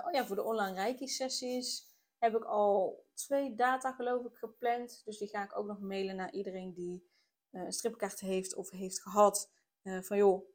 oh 0.05 0.11
ja, 0.11 0.25
voor 0.25 0.35
de 0.35 0.43
online 0.43 0.75
Reiki-sessies 0.75 1.91
heb 2.17 2.35
ik 2.35 2.43
al 2.43 3.05
twee 3.13 3.55
data 3.55 3.91
geloof 3.91 4.25
ik 4.25 4.35
gepland. 4.35 5.01
Dus 5.05 5.17
die 5.17 5.27
ga 5.27 5.43
ik 5.43 5.57
ook 5.57 5.65
nog 5.65 5.79
mailen 5.79 6.15
naar 6.15 6.31
iedereen 6.31 6.73
die 6.73 7.11
uh, 7.51 7.63
een 7.63 7.71
stripkaart 7.71 8.19
heeft 8.19 8.55
of 8.55 8.69
heeft 8.69 9.01
gehad. 9.01 9.51
Uh, 9.83 10.01
van 10.01 10.17
joh, 10.17 10.51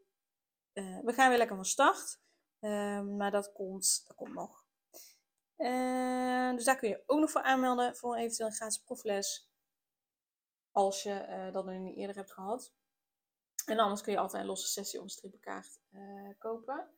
we 1.02 1.12
gaan 1.12 1.28
weer 1.28 1.38
lekker 1.38 1.56
van 1.56 1.64
start. 1.64 2.20
Ehm, 2.58 3.16
maar 3.16 3.30
dat 3.30 3.52
komt, 3.52 4.04
dat 4.06 4.16
komt 4.16 4.34
nog. 4.34 4.66
dus 6.56 6.64
daar 6.64 6.76
kun 6.76 6.88
je 6.88 7.02
ook 7.06 7.20
nog 7.20 7.30
voor 7.30 7.42
aanmelden 7.42 7.96
voor 7.96 8.16
eventueel 8.16 8.48
een 8.48 8.54
gratis 8.54 8.82
proefles. 8.82 9.50
Als 10.70 11.02
je 11.02 11.48
dat 11.52 11.64
nog 11.64 11.78
niet 11.78 11.96
eerder 11.96 12.16
hebt 12.16 12.32
gehad. 12.32 12.72
En 13.66 13.78
anders 13.78 14.00
kun 14.00 14.12
je 14.12 14.18
altijd 14.18 14.42
een 14.42 14.48
losse 14.48 14.68
sessie 14.68 14.98
of 14.98 15.04
een 15.04 15.10
strippenkaart 15.10 15.80
kopen. 16.38 16.97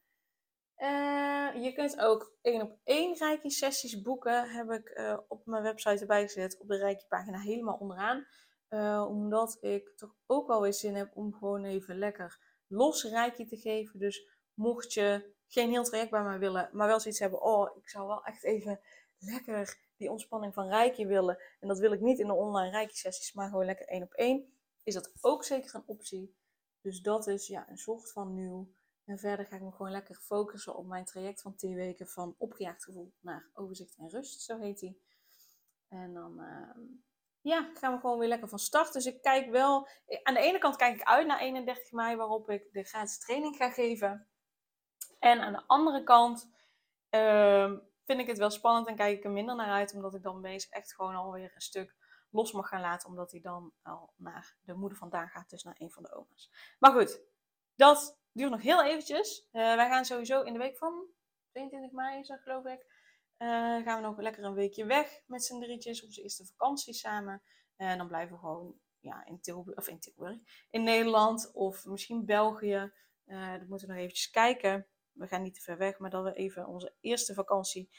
Uh, 0.82 1.64
je 1.64 1.72
kunt 1.72 1.98
ook 1.98 2.36
één 2.40 2.62
op 2.62 2.78
één 2.84 3.16
Reiki 3.16 3.50
sessies 3.50 4.02
boeken. 4.02 4.50
Heb 4.50 4.70
ik 4.70 4.98
uh, 4.98 5.18
op 5.28 5.46
mijn 5.46 5.62
website 5.62 6.00
erbij 6.00 6.22
gezet. 6.22 6.58
Op 6.60 6.68
de 6.68 6.76
Reiki 6.76 7.04
pagina 7.08 7.38
helemaal 7.38 7.76
onderaan. 7.76 8.26
Uh, 8.68 9.06
omdat 9.08 9.56
ik 9.60 9.92
toch 9.96 10.14
ook 10.26 10.46
wel 10.46 10.60
weer 10.60 10.74
zin 10.74 10.94
heb 10.94 11.16
om 11.16 11.34
gewoon 11.34 11.64
even 11.64 11.98
lekker 11.98 12.38
los 12.66 13.04
Reiki 13.04 13.46
te 13.46 13.56
geven. 13.56 13.98
Dus 13.98 14.28
mocht 14.54 14.92
je 14.92 15.34
geen 15.46 15.70
heel 15.70 15.84
traject 15.84 16.10
bij 16.10 16.22
mij 16.22 16.38
willen. 16.38 16.70
Maar 16.72 16.86
wel 16.86 17.00
zoiets 17.00 17.20
hebben. 17.20 17.42
Oh, 17.42 17.76
ik 17.76 17.88
zou 17.88 18.06
wel 18.06 18.24
echt 18.24 18.44
even 18.44 18.80
lekker 19.18 19.78
die 19.96 20.10
ontspanning 20.10 20.54
van 20.54 20.68
Reiki 20.68 21.06
willen. 21.06 21.42
En 21.60 21.68
dat 21.68 21.78
wil 21.78 21.92
ik 21.92 22.00
niet 22.00 22.18
in 22.18 22.26
de 22.26 22.34
online 22.34 22.70
Reiki 22.70 22.94
sessies. 22.94 23.32
Maar 23.32 23.48
gewoon 23.48 23.64
lekker 23.64 23.86
één 23.86 24.02
op 24.02 24.12
één. 24.12 24.58
Is 24.82 24.94
dat 24.94 25.12
ook 25.20 25.44
zeker 25.44 25.74
een 25.74 25.86
optie. 25.86 26.36
Dus 26.80 27.00
dat 27.00 27.26
is 27.26 27.46
ja, 27.46 27.68
een 27.68 27.78
soort 27.78 28.12
van 28.12 28.34
nieuw 28.34 28.68
en 29.10 29.18
verder 29.18 29.46
ga 29.46 29.56
ik 29.56 29.62
me 29.62 29.72
gewoon 29.72 29.90
lekker 29.90 30.14
focussen 30.14 30.76
op 30.76 30.86
mijn 30.86 31.04
traject 31.04 31.42
van 31.42 31.56
10 31.56 31.74
weken 31.74 32.08
van 32.08 32.34
opgejaagd 32.38 32.84
gevoel 32.84 33.12
naar 33.20 33.50
overzicht 33.54 33.96
en 33.96 34.08
rust, 34.08 34.42
zo 34.42 34.58
heet 34.58 34.78
die. 34.78 35.02
En 35.88 36.14
dan 36.14 36.40
uh, 36.40 36.84
ja, 37.40 37.70
gaan 37.74 37.94
we 37.94 38.00
gewoon 38.00 38.18
weer 38.18 38.28
lekker 38.28 38.48
van 38.48 38.58
start. 38.58 38.92
Dus 38.92 39.06
ik 39.06 39.22
kijk 39.22 39.50
wel, 39.50 39.88
aan 40.22 40.34
de 40.34 40.40
ene 40.40 40.58
kant 40.58 40.76
kijk 40.76 40.94
ik 40.94 41.02
uit 41.02 41.26
naar 41.26 41.40
31 41.40 41.92
mei 41.92 42.16
waarop 42.16 42.50
ik 42.50 42.72
de 42.72 42.84
gratis 42.84 43.18
training 43.18 43.56
ga 43.56 43.70
geven. 43.70 44.28
En 45.18 45.40
aan 45.40 45.52
de 45.52 45.66
andere 45.66 46.02
kant 46.02 46.50
uh, 47.10 47.72
vind 48.04 48.20
ik 48.20 48.26
het 48.26 48.38
wel 48.38 48.50
spannend 48.50 48.86
en 48.86 48.96
kijk 48.96 49.18
ik 49.18 49.24
er 49.24 49.30
minder 49.30 49.56
naar 49.56 49.72
uit, 49.72 49.94
omdat 49.94 50.14
ik 50.14 50.22
dan 50.22 50.40
bezig 50.40 50.70
echt 50.70 50.94
gewoon 50.94 51.14
alweer 51.14 51.52
een 51.54 51.60
stuk 51.60 51.96
los 52.30 52.52
mag 52.52 52.68
gaan 52.68 52.80
laten, 52.80 53.08
omdat 53.08 53.30
hij 53.30 53.40
dan 53.40 53.72
al 53.82 54.12
naar 54.16 54.56
de 54.60 54.74
moeder 54.74 54.98
vandaan 54.98 55.28
gaat, 55.28 55.50
dus 55.50 55.62
naar 55.62 55.76
een 55.78 55.90
van 55.90 56.02
de 56.02 56.14
oma's. 56.14 56.50
Maar 56.78 56.92
goed, 56.92 57.20
dat 57.76 58.18
duurt 58.32 58.50
nog 58.50 58.62
heel 58.62 58.84
eventjes. 58.84 59.48
Uh, 59.52 59.74
wij 59.74 59.88
gaan 59.88 60.04
sowieso 60.04 60.42
in 60.42 60.52
de 60.52 60.58
week 60.58 60.76
van 60.76 61.06
22 61.50 61.92
mei, 61.92 62.24
zo 62.24 62.36
geloof 62.36 62.64
ik, 62.64 62.84
uh, 63.38 63.48
gaan 63.84 63.96
we 63.96 64.06
nog 64.06 64.18
lekker 64.18 64.44
een 64.44 64.54
weekje 64.54 64.84
weg 64.84 65.22
met 65.26 65.44
z'n 65.44 65.60
drietjes. 65.60 66.04
Onze 66.04 66.22
eerste 66.22 66.46
vakantie 66.46 66.94
samen. 66.94 67.42
En 67.76 67.98
dan 67.98 68.08
blijven 68.08 68.34
we 68.34 68.40
gewoon 68.40 68.80
ja, 68.98 69.24
in, 69.26 69.40
Tilburg, 69.40 69.76
of 69.76 69.88
in 69.88 70.00
Tilburg, 70.00 70.38
in 70.70 70.82
Nederland 70.82 71.52
of 71.52 71.84
misschien 71.84 72.24
België. 72.24 72.92
Dat 73.24 73.68
moeten 73.68 73.86
we 73.86 73.92
nog 73.92 74.02
eventjes 74.02 74.30
kijken. 74.30 74.86
We 75.12 75.26
gaan 75.26 75.42
niet 75.42 75.54
te 75.54 75.60
ver 75.60 75.76
weg, 75.76 75.98
maar 75.98 76.10
dat 76.10 76.24
we 76.24 76.32
even 76.32 76.66
onze 76.66 76.94
eerste 77.00 77.34
vakantie 77.34 77.90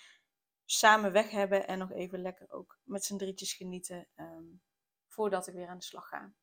samen 0.65 1.11
weg 1.11 1.29
hebben. 1.29 1.67
En 1.67 1.77
nog 1.77 1.91
even 1.91 2.21
lekker 2.21 2.51
ook 2.51 2.79
met 2.83 3.05
z'n 3.05 3.17
drietjes 3.17 3.53
genieten 3.53 4.07
um, 4.15 4.61
voordat 5.07 5.47
ik 5.47 5.53
weer 5.53 5.67
aan 5.67 5.77
de 5.77 5.83
slag 5.83 6.07
ga. 6.07 6.33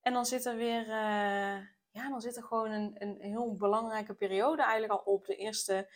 En 0.00 0.12
dan 0.12 0.26
zit 0.26 0.44
er 0.44 0.56
weer 0.56 0.86
ja, 1.92 2.08
dan 2.08 2.20
zit 2.20 2.36
er 2.36 2.42
gewoon 2.42 2.70
een, 2.70 2.94
een 2.98 3.20
heel 3.20 3.56
belangrijke 3.56 4.14
periode 4.14 4.62
eigenlijk 4.62 4.92
al 4.92 5.12
op. 5.12 5.26
De 5.26 5.36
eerste 5.36 5.92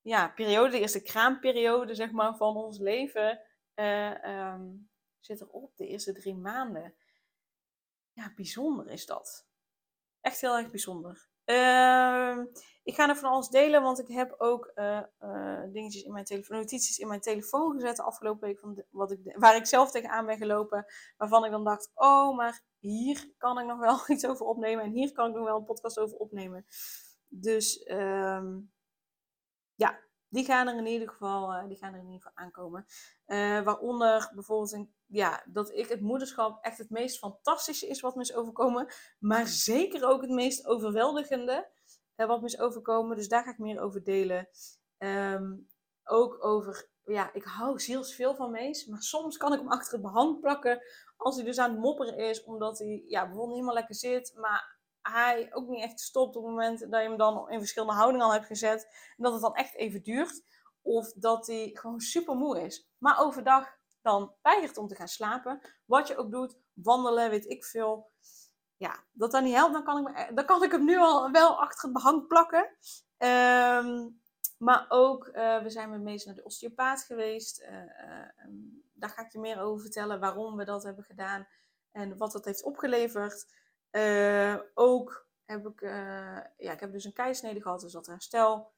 ja, 0.00 0.28
periode, 0.28 0.70
de 0.70 0.80
eerste 0.80 1.02
kraamperiode 1.02 1.94
zeg 1.94 2.10
maar, 2.10 2.36
van 2.36 2.56
ons 2.56 2.78
leven 2.78 3.40
uh, 3.74 4.52
um, 4.52 4.90
zit 5.20 5.40
erop. 5.40 5.76
De 5.76 5.86
eerste 5.86 6.12
drie 6.12 6.36
maanden. 6.36 6.94
Ja, 8.12 8.32
bijzonder 8.36 8.90
is 8.90 9.06
dat. 9.06 9.48
Echt 10.20 10.40
heel 10.40 10.56
erg 10.56 10.70
bijzonder. 10.70 11.28
Uh, 11.50 12.44
ik 12.82 12.94
ga 12.94 13.08
er 13.08 13.16
van 13.16 13.30
alles 13.30 13.48
delen, 13.48 13.82
want 13.82 13.98
ik 13.98 14.08
heb 14.08 14.34
ook 14.38 14.72
uh, 14.74 15.00
uh, 15.20 15.62
dingetjes 15.72 16.02
in 16.02 16.12
mijn 16.12 16.24
telefoon, 16.24 16.56
notities 16.56 16.98
in 16.98 17.08
mijn 17.08 17.20
telefoon 17.20 17.72
gezet 17.72 17.96
de 17.96 18.02
afgelopen 18.02 18.48
week, 18.48 18.58
van 18.58 18.84
wat 18.90 19.10
ik, 19.10 19.36
waar 19.38 19.56
ik 19.56 19.66
zelf 19.66 19.90
tegenaan 19.90 20.26
ben 20.26 20.36
gelopen. 20.36 20.86
Waarvan 21.16 21.44
ik 21.44 21.50
dan 21.50 21.64
dacht, 21.64 21.90
oh, 21.94 22.36
maar 22.36 22.62
hier 22.78 23.32
kan 23.38 23.58
ik 23.58 23.66
nog 23.66 23.78
wel 23.78 23.98
iets 24.16 24.26
over 24.26 24.46
opnemen 24.46 24.84
en 24.84 24.90
hier 24.90 25.12
kan 25.12 25.28
ik 25.28 25.34
nog 25.34 25.44
wel 25.44 25.56
een 25.56 25.64
podcast 25.64 25.98
over 25.98 26.16
opnemen. 26.16 26.66
Dus 27.28 27.90
um, 27.90 28.72
ja, 29.74 29.98
die 30.30 30.44
gaan 30.44 30.68
er 30.68 30.78
in 30.78 30.86
ieder 30.86 31.08
geval, 31.08 31.52
uh, 31.52 31.68
die 31.68 31.76
gaan 31.76 31.92
er 31.92 31.98
in 31.98 32.06
ieder 32.06 32.22
geval 32.22 32.44
aankomen. 32.44 32.86
Uh, 33.26 33.60
waaronder 33.62 34.30
bijvoorbeeld 34.34 34.72
een, 34.72 34.94
ja, 35.06 35.42
dat 35.46 35.72
ik 35.72 35.88
het 35.88 36.00
moederschap 36.00 36.64
echt 36.64 36.78
het 36.78 36.90
meest 36.90 37.18
fantastische 37.18 37.86
is 37.86 38.00
wat 38.00 38.14
me 38.14 38.22
is 38.22 38.34
overkomen. 38.34 38.92
Maar 39.18 39.46
zeker 39.46 40.08
ook 40.08 40.20
het 40.20 40.30
meest 40.30 40.66
overweldigende 40.66 41.70
uh, 42.16 42.26
wat 42.26 42.40
me 42.40 42.46
is 42.46 42.58
overkomen. 42.58 43.16
Dus 43.16 43.28
daar 43.28 43.42
ga 43.42 43.50
ik 43.50 43.58
meer 43.58 43.80
over 43.80 44.04
delen. 44.04 44.48
Um, 44.98 45.68
ook 46.04 46.44
over, 46.44 46.90
ja, 47.04 47.32
ik 47.32 47.44
hou 47.44 47.78
zielsveel 47.78 48.34
van 48.34 48.50
Mees. 48.50 48.86
Maar 48.86 49.02
soms 49.02 49.36
kan 49.36 49.52
ik 49.52 49.58
hem 49.58 49.70
achter 49.70 49.92
het 49.92 50.02
behang 50.02 50.40
plakken. 50.40 50.82
Als 51.16 51.36
hij 51.36 51.44
dus 51.44 51.58
aan 51.58 51.70
het 51.70 51.80
mopperen 51.80 52.16
is. 52.16 52.44
Omdat 52.44 52.78
hij 52.78 53.04
ja, 53.06 53.20
bijvoorbeeld 53.20 53.46
niet 53.46 53.56
helemaal 53.56 53.74
lekker 53.74 53.94
zit. 53.94 54.32
Maar 54.36 54.79
hij 55.10 55.48
ook 55.54 55.68
niet 55.68 55.82
echt 55.82 56.00
stopt 56.00 56.36
op 56.36 56.42
het 56.42 56.52
moment 56.52 56.80
dat 56.80 57.02
je 57.02 57.08
hem 57.08 57.16
dan 57.16 57.50
in 57.50 57.58
verschillende 57.58 57.94
houdingen 57.94 58.26
al 58.26 58.32
hebt 58.32 58.46
gezet. 58.46 58.84
En 59.16 59.22
dat 59.22 59.32
het 59.32 59.42
dan 59.42 59.54
echt 59.54 59.74
even 59.74 60.02
duurt. 60.02 60.42
Of 60.82 61.12
dat 61.12 61.46
hij 61.46 61.70
gewoon 61.72 62.00
super 62.00 62.34
moe 62.34 62.60
is. 62.60 62.90
Maar 62.98 63.20
overdag 63.20 63.78
dan 64.02 64.34
weigert 64.42 64.76
om 64.76 64.88
te 64.88 64.94
gaan 64.94 65.08
slapen. 65.08 65.60
Wat 65.84 66.08
je 66.08 66.16
ook 66.16 66.30
doet, 66.30 66.58
wandelen, 66.72 67.30
weet 67.30 67.46
ik 67.46 67.64
veel. 67.64 68.10
Ja, 68.76 69.04
dat 69.12 69.30
dan 69.30 69.44
niet 69.44 69.54
helpt, 69.54 69.72
dan 69.72 69.84
kan 69.84 69.98
ik, 69.98 70.14
me, 70.14 70.34
dan 70.34 70.44
kan 70.44 70.62
ik 70.62 70.70
hem 70.70 70.84
nu 70.84 70.98
al 70.98 71.30
wel 71.30 71.60
achter 71.60 71.84
het 71.84 71.92
behang 71.92 72.26
plakken. 72.26 72.76
Um, 73.18 74.20
maar 74.58 74.86
ook, 74.88 75.26
uh, 75.26 75.62
we 75.62 75.70
zijn 75.70 75.90
met 75.90 76.00
meest 76.00 76.26
naar 76.26 76.34
de 76.34 76.44
osteopaat 76.44 77.02
geweest. 77.02 77.60
Uh, 77.60 77.68
uh, 77.68 78.28
daar 78.92 79.10
ga 79.10 79.22
ik 79.22 79.32
je 79.32 79.38
meer 79.38 79.60
over 79.60 79.80
vertellen 79.80 80.20
waarom 80.20 80.56
we 80.56 80.64
dat 80.64 80.82
hebben 80.82 81.04
gedaan 81.04 81.48
en 81.90 82.16
wat 82.16 82.32
dat 82.32 82.44
heeft 82.44 82.62
opgeleverd. 82.62 83.46
Uh, 83.92 84.56
ook 84.74 85.28
heb 85.44 85.66
ik, 85.66 85.80
uh, 85.80 85.90
ja, 86.56 86.72
ik 86.72 86.80
heb 86.80 86.92
dus 86.92 87.04
een 87.04 87.12
keisnede 87.12 87.62
gehad, 87.62 87.80
dus 87.80 87.92
dat 87.92 88.06
herstel. 88.06 88.72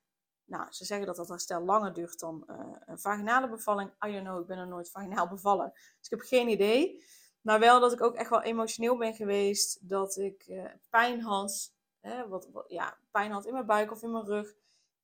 Nou, 0.45 0.73
ze 0.73 0.85
zeggen 0.85 1.07
dat 1.07 1.17
dat 1.17 1.29
herstel 1.29 1.61
langer 1.61 1.93
duurt 1.93 2.19
dan 2.19 2.45
uh, 2.47 2.77
een 2.87 2.99
vaginale 2.99 3.49
bevalling. 3.49 3.91
I 4.07 4.13
don't 4.13 4.25
know, 4.25 4.41
ik 4.41 4.47
ben 4.47 4.59
er 4.59 4.67
nooit 4.67 4.91
vaginaal 4.91 5.29
bevallen. 5.29 5.71
Dus 5.73 6.11
ik 6.11 6.11
heb 6.11 6.21
geen 6.21 6.49
idee. 6.49 7.05
maar 7.41 7.61
wel 7.61 7.81
dat 7.81 7.93
ik 7.93 8.03
ook 8.03 8.15
echt 8.15 8.31
wel 8.31 8.43
emotioneel 8.43 8.97
ben 8.97 9.15
geweest. 9.15 9.89
Dat 9.89 10.17
ik 10.17 10.69
pijn 10.91 11.21
had. 11.21 11.75
Hè, 12.01 12.29
wat, 12.29 12.49
ja, 12.67 12.99
pijn 13.11 13.31
had 13.31 13.47
in 13.47 13.53
mijn 13.53 13.67
buik 13.67 13.91
of 13.91 14.03
in 14.03 14.13
mijn 14.13 14.25
rug. 14.25 14.55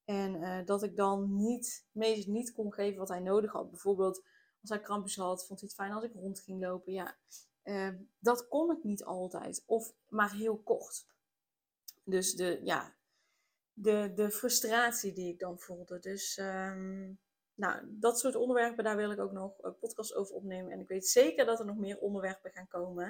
En 0.04 0.64
dat 0.64 0.82
ik 0.82 0.96
dan 0.96 1.36
niet, 1.36 1.86
meest 1.92 2.26
niet 2.28 2.52
kon 2.52 2.72
geven 2.72 2.98
wat 2.98 3.08
hij 3.08 3.20
nodig 3.20 3.52
had. 3.52 3.70
Bijvoorbeeld 3.70 4.24
als 4.60 4.70
hij 4.70 4.80
krampjes 4.80 5.16
had, 5.16 5.46
vond 5.46 5.60
hij 5.60 5.68
het 5.68 5.78
fijn 5.78 5.92
als 5.92 6.04
ik 6.04 6.12
rond 6.14 6.40
ging 6.40 6.60
lopen. 6.60 6.92
Ja, 6.92 7.16
uh, 7.68 7.88
dat 8.18 8.48
kon 8.48 8.70
ik 8.70 8.84
niet 8.84 9.04
altijd. 9.04 9.62
Of 9.66 9.92
maar 10.08 10.32
heel 10.32 10.58
kort. 10.58 11.06
Dus 12.04 12.34
de, 12.34 12.60
ja, 12.62 12.94
de, 13.72 14.12
de 14.14 14.30
frustratie 14.30 15.12
die 15.12 15.32
ik 15.32 15.38
dan 15.38 15.58
voelde. 15.58 15.98
Dus 15.98 16.38
um, 16.38 17.18
nou, 17.54 17.82
dat 17.86 18.18
soort 18.18 18.34
onderwerpen, 18.34 18.84
daar 18.84 18.96
wil 18.96 19.10
ik 19.10 19.20
ook 19.20 19.32
nog 19.32 19.62
een 19.62 19.78
podcast 19.78 20.14
over 20.14 20.34
opnemen. 20.34 20.72
En 20.72 20.80
ik 20.80 20.88
weet 20.88 21.06
zeker 21.06 21.46
dat 21.46 21.58
er 21.58 21.66
nog 21.66 21.76
meer 21.76 21.98
onderwerpen 21.98 22.50
gaan 22.50 22.68
komen. 22.68 23.06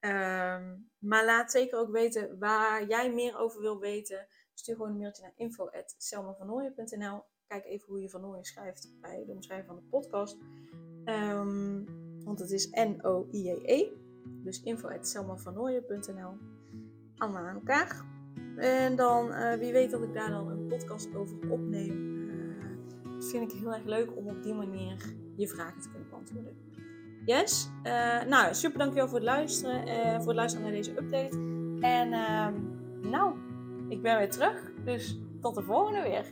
Um, 0.00 0.90
maar 0.98 1.24
laat 1.24 1.50
zeker 1.50 1.78
ook 1.78 1.90
weten 1.90 2.38
waar 2.38 2.86
jij 2.86 3.12
meer 3.12 3.38
over 3.38 3.60
wil 3.60 3.78
weten. 3.78 4.26
Stuur 4.54 4.74
gewoon 4.74 4.90
een 4.90 4.98
mailtje 4.98 5.22
naar 5.22 5.32
info.selmavernooien.nl 5.36 7.24
Kijk 7.46 7.64
even 7.64 7.88
hoe 7.88 8.00
je 8.00 8.10
Van 8.10 8.44
schrijft 8.44 8.88
bij 9.00 9.24
de 9.26 9.32
omschrijving 9.32 9.68
van 9.68 9.76
de 9.76 9.88
podcast. 9.90 10.36
Um, 11.04 12.05
want 12.26 12.38
het 12.38 12.50
is 12.50 12.70
N-O-I-E-E. 12.70 13.86
dus 14.44 14.62
info.selmavernooien.nl 14.62 16.36
Allemaal 17.16 17.44
aan 17.44 17.54
elkaar. 17.54 18.04
En 18.56 18.96
dan, 18.96 19.30
uh, 19.30 19.54
wie 19.54 19.72
weet 19.72 19.90
dat 19.90 20.02
ik 20.02 20.14
daar 20.14 20.30
dan 20.30 20.48
een 20.48 20.66
podcast 20.66 21.14
over 21.14 21.50
opneem 21.50 22.16
dat 23.16 23.30
vind 23.30 23.52
ik 23.52 23.58
heel 23.58 23.74
erg 23.74 23.84
leuk 23.84 24.16
om 24.16 24.26
op 24.26 24.42
die 24.42 24.54
manier 24.54 25.14
je 25.36 25.48
vragen 25.48 25.80
te 25.80 25.88
kunnen 25.90 26.08
beantwoorden. 26.08 26.56
Yes? 27.24 27.70
Uh, 27.84 28.22
nou, 28.22 28.54
super 28.54 28.78
dankjewel 28.78 29.08
voor 29.08 29.18
het 29.18 29.26
luisteren. 29.26 29.82
Voor 30.18 30.26
het 30.26 30.36
luisteren 30.36 30.66
naar 30.66 30.76
deze 30.76 30.90
update. 30.90 31.36
En 31.80 32.08
uh, 32.12 32.48
nou, 33.10 33.34
ik 33.88 34.02
ben 34.02 34.18
weer 34.18 34.30
terug. 34.30 34.72
Dus 34.84 35.20
tot 35.40 35.54
de 35.54 35.62
volgende 35.62 36.02
weer. 36.02 36.24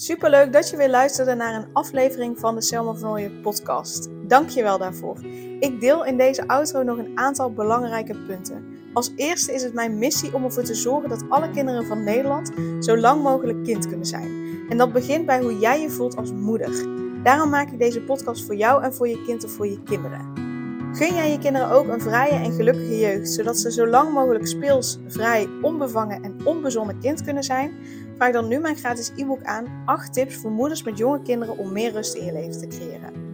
Super 0.00 0.30
leuk 0.30 0.52
dat 0.52 0.70
je 0.70 0.76
weer 0.76 0.90
luisterde 0.90 1.34
naar 1.34 1.54
een 1.54 1.68
aflevering 1.72 2.38
van 2.38 2.54
de 2.54 2.62
Selma 2.62 2.94
van 2.94 3.10
Ooyen 3.10 3.40
podcast. 3.40 4.08
Dankjewel 4.26 4.78
daarvoor. 4.78 5.18
Ik 5.60 5.80
deel 5.80 6.04
in 6.04 6.16
deze 6.16 6.48
outro 6.48 6.82
nog 6.82 6.98
een 6.98 7.18
aantal 7.18 7.52
belangrijke 7.52 8.14
punten. 8.26 8.64
Als 8.92 9.12
eerste 9.16 9.52
is 9.52 9.62
het 9.62 9.74
mijn 9.74 9.98
missie 9.98 10.34
om 10.34 10.44
ervoor 10.44 10.62
te 10.62 10.74
zorgen 10.74 11.08
dat 11.08 11.24
alle 11.28 11.50
kinderen 11.50 11.86
van 11.86 12.04
Nederland 12.04 12.52
zo 12.80 12.96
lang 12.96 13.22
mogelijk 13.22 13.64
kind 13.64 13.86
kunnen 13.86 14.06
zijn. 14.06 14.66
En 14.68 14.76
dat 14.76 14.92
begint 14.92 15.26
bij 15.26 15.40
hoe 15.40 15.58
jij 15.58 15.80
je 15.80 15.90
voelt 15.90 16.16
als 16.16 16.32
moeder. 16.32 16.86
Daarom 17.22 17.50
maak 17.50 17.70
ik 17.70 17.78
deze 17.78 18.00
podcast 18.00 18.44
voor 18.44 18.56
jou 18.56 18.82
en 18.82 18.94
voor 18.94 19.08
je 19.08 19.22
kind 19.24 19.44
of 19.44 19.50
voor 19.50 19.66
je 19.66 19.82
kinderen. 19.82 20.46
Gun 20.92 21.14
jij 21.14 21.30
je 21.30 21.38
kinderen 21.38 21.70
ook 21.70 21.86
een 21.88 22.00
vrije 22.00 22.44
en 22.44 22.52
gelukkige 22.52 22.98
jeugd, 22.98 23.30
zodat 23.30 23.58
ze 23.58 23.72
zo 23.72 23.86
lang 23.86 24.12
mogelijk 24.12 24.46
speels, 24.46 24.98
vrij, 25.06 25.48
onbevangen 25.62 26.22
en 26.22 26.36
onbezonnen 26.44 26.98
kind 27.00 27.22
kunnen 27.24 27.42
zijn? 27.42 27.72
Vraag 28.18 28.32
dan 28.32 28.48
nu 28.48 28.58
mijn 28.58 28.76
gratis 28.76 29.12
e-book 29.16 29.42
aan 29.42 29.82
8 29.84 30.12
tips 30.12 30.36
voor 30.36 30.50
moeders 30.50 30.82
met 30.82 30.98
jonge 30.98 31.22
kinderen 31.22 31.58
om 31.58 31.72
meer 31.72 31.92
rust 31.92 32.14
in 32.14 32.24
je 32.24 32.32
leven 32.32 32.58
te 32.58 32.66
creëren. 32.66 33.26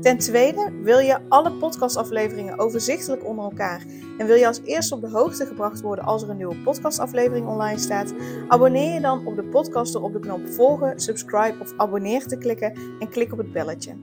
Ten 0.00 0.18
tweede, 0.18 0.72
wil 0.82 0.98
je 0.98 1.18
alle 1.28 1.52
podcastafleveringen 1.52 2.58
overzichtelijk 2.58 3.26
onder 3.26 3.44
elkaar 3.44 3.84
en 4.18 4.26
wil 4.26 4.36
je 4.36 4.46
als 4.46 4.60
eerste 4.64 4.94
op 4.94 5.00
de 5.00 5.08
hoogte 5.08 5.46
gebracht 5.46 5.80
worden 5.80 6.04
als 6.04 6.22
er 6.22 6.30
een 6.30 6.36
nieuwe 6.36 6.56
podcastaflevering 6.56 7.46
online 7.46 7.78
staat? 7.78 8.14
Abonneer 8.48 8.94
je 8.94 9.00
dan 9.00 9.26
op 9.26 9.36
de 9.36 9.44
podcast 9.44 9.92
door 9.92 10.02
op 10.02 10.12
de 10.12 10.20
knop 10.20 10.48
volgen, 10.48 11.00
subscribe 11.00 11.56
of 11.60 11.72
abonneer 11.76 12.26
te 12.26 12.38
klikken 12.38 12.72
en 12.98 13.08
klik 13.08 13.32
op 13.32 13.38
het 13.38 13.52
belletje. 13.52 13.96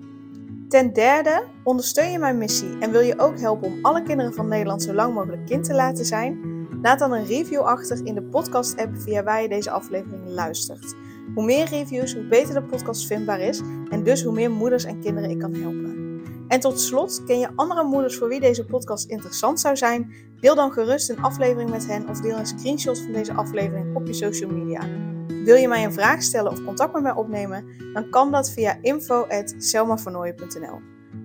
Ten 0.69 0.93
derde, 0.93 1.43
ondersteun 1.63 2.11
je 2.11 2.19
mijn 2.19 2.37
missie 2.37 2.77
en 2.79 2.91
wil 2.91 3.01
je 3.01 3.19
ook 3.19 3.39
helpen 3.39 3.67
om 3.67 3.79
alle 3.81 4.03
kinderen 4.03 4.33
van 4.33 4.47
Nederland 4.47 4.83
zo 4.83 4.93
lang 4.93 5.13
mogelijk 5.13 5.45
kind 5.45 5.63
te 5.63 5.73
laten 5.73 6.05
zijn? 6.05 6.54
Laat 6.85 6.99
dan 6.99 7.11
een 7.11 7.25
review 7.25 7.61
achter 7.61 8.05
in 8.05 8.15
de 8.15 8.23
podcast-app 8.23 8.97
via 8.97 9.23
waar 9.23 9.41
je 9.41 9.47
deze 9.47 9.71
aflevering 9.71 10.27
luistert. 10.27 10.95
Hoe 11.33 11.45
meer 11.45 11.69
reviews, 11.69 12.13
hoe 12.13 12.27
beter 12.27 12.53
de 12.53 12.63
podcast 12.63 13.07
vindbaar 13.07 13.39
is 13.39 13.61
en 13.89 14.03
dus 14.03 14.23
hoe 14.23 14.33
meer 14.33 14.51
moeders 14.51 14.83
en 14.83 14.99
kinderen 14.99 15.29
ik 15.29 15.39
kan 15.39 15.53
helpen. 15.53 16.21
En 16.47 16.59
tot 16.59 16.79
slot, 16.79 17.23
ken 17.23 17.39
je 17.39 17.49
andere 17.55 17.83
moeders 17.83 18.17
voor 18.17 18.27
wie 18.27 18.39
deze 18.39 18.65
podcast 18.65 19.09
interessant 19.09 19.59
zou 19.59 19.75
zijn? 19.75 20.13
Deel 20.39 20.55
dan 20.55 20.71
gerust 20.71 21.09
een 21.09 21.21
aflevering 21.21 21.69
met 21.69 21.87
hen 21.87 22.09
of 22.09 22.21
deel 22.21 22.37
een 22.37 22.45
screenshot 22.45 22.99
van 22.99 23.13
deze 23.13 23.33
aflevering 23.33 23.95
op 23.95 24.07
je 24.07 24.13
social 24.13 24.49
media. 24.49 24.81
Wil 25.27 25.55
je 25.55 25.67
mij 25.67 25.83
een 25.83 25.93
vraag 25.93 26.23
stellen 26.23 26.51
of 26.51 26.63
contact 26.63 26.93
met 26.93 27.03
mij 27.03 27.13
opnemen? 27.15 27.65
Dan 27.93 28.09
kan 28.09 28.31
dat 28.31 28.51
via 28.51 28.77
info.selmavernooien.nl 28.81 30.79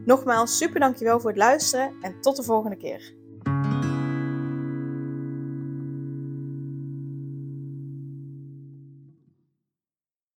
Nogmaals, 0.05 0.57
super 0.57 0.81
dankjewel 0.81 1.21
voor 1.21 1.31
het 1.31 1.39
luisteren 1.39 1.93
en 2.01 2.21
tot 2.21 2.37
de 2.37 2.43
volgende 2.43 2.77
keer. 2.77 3.20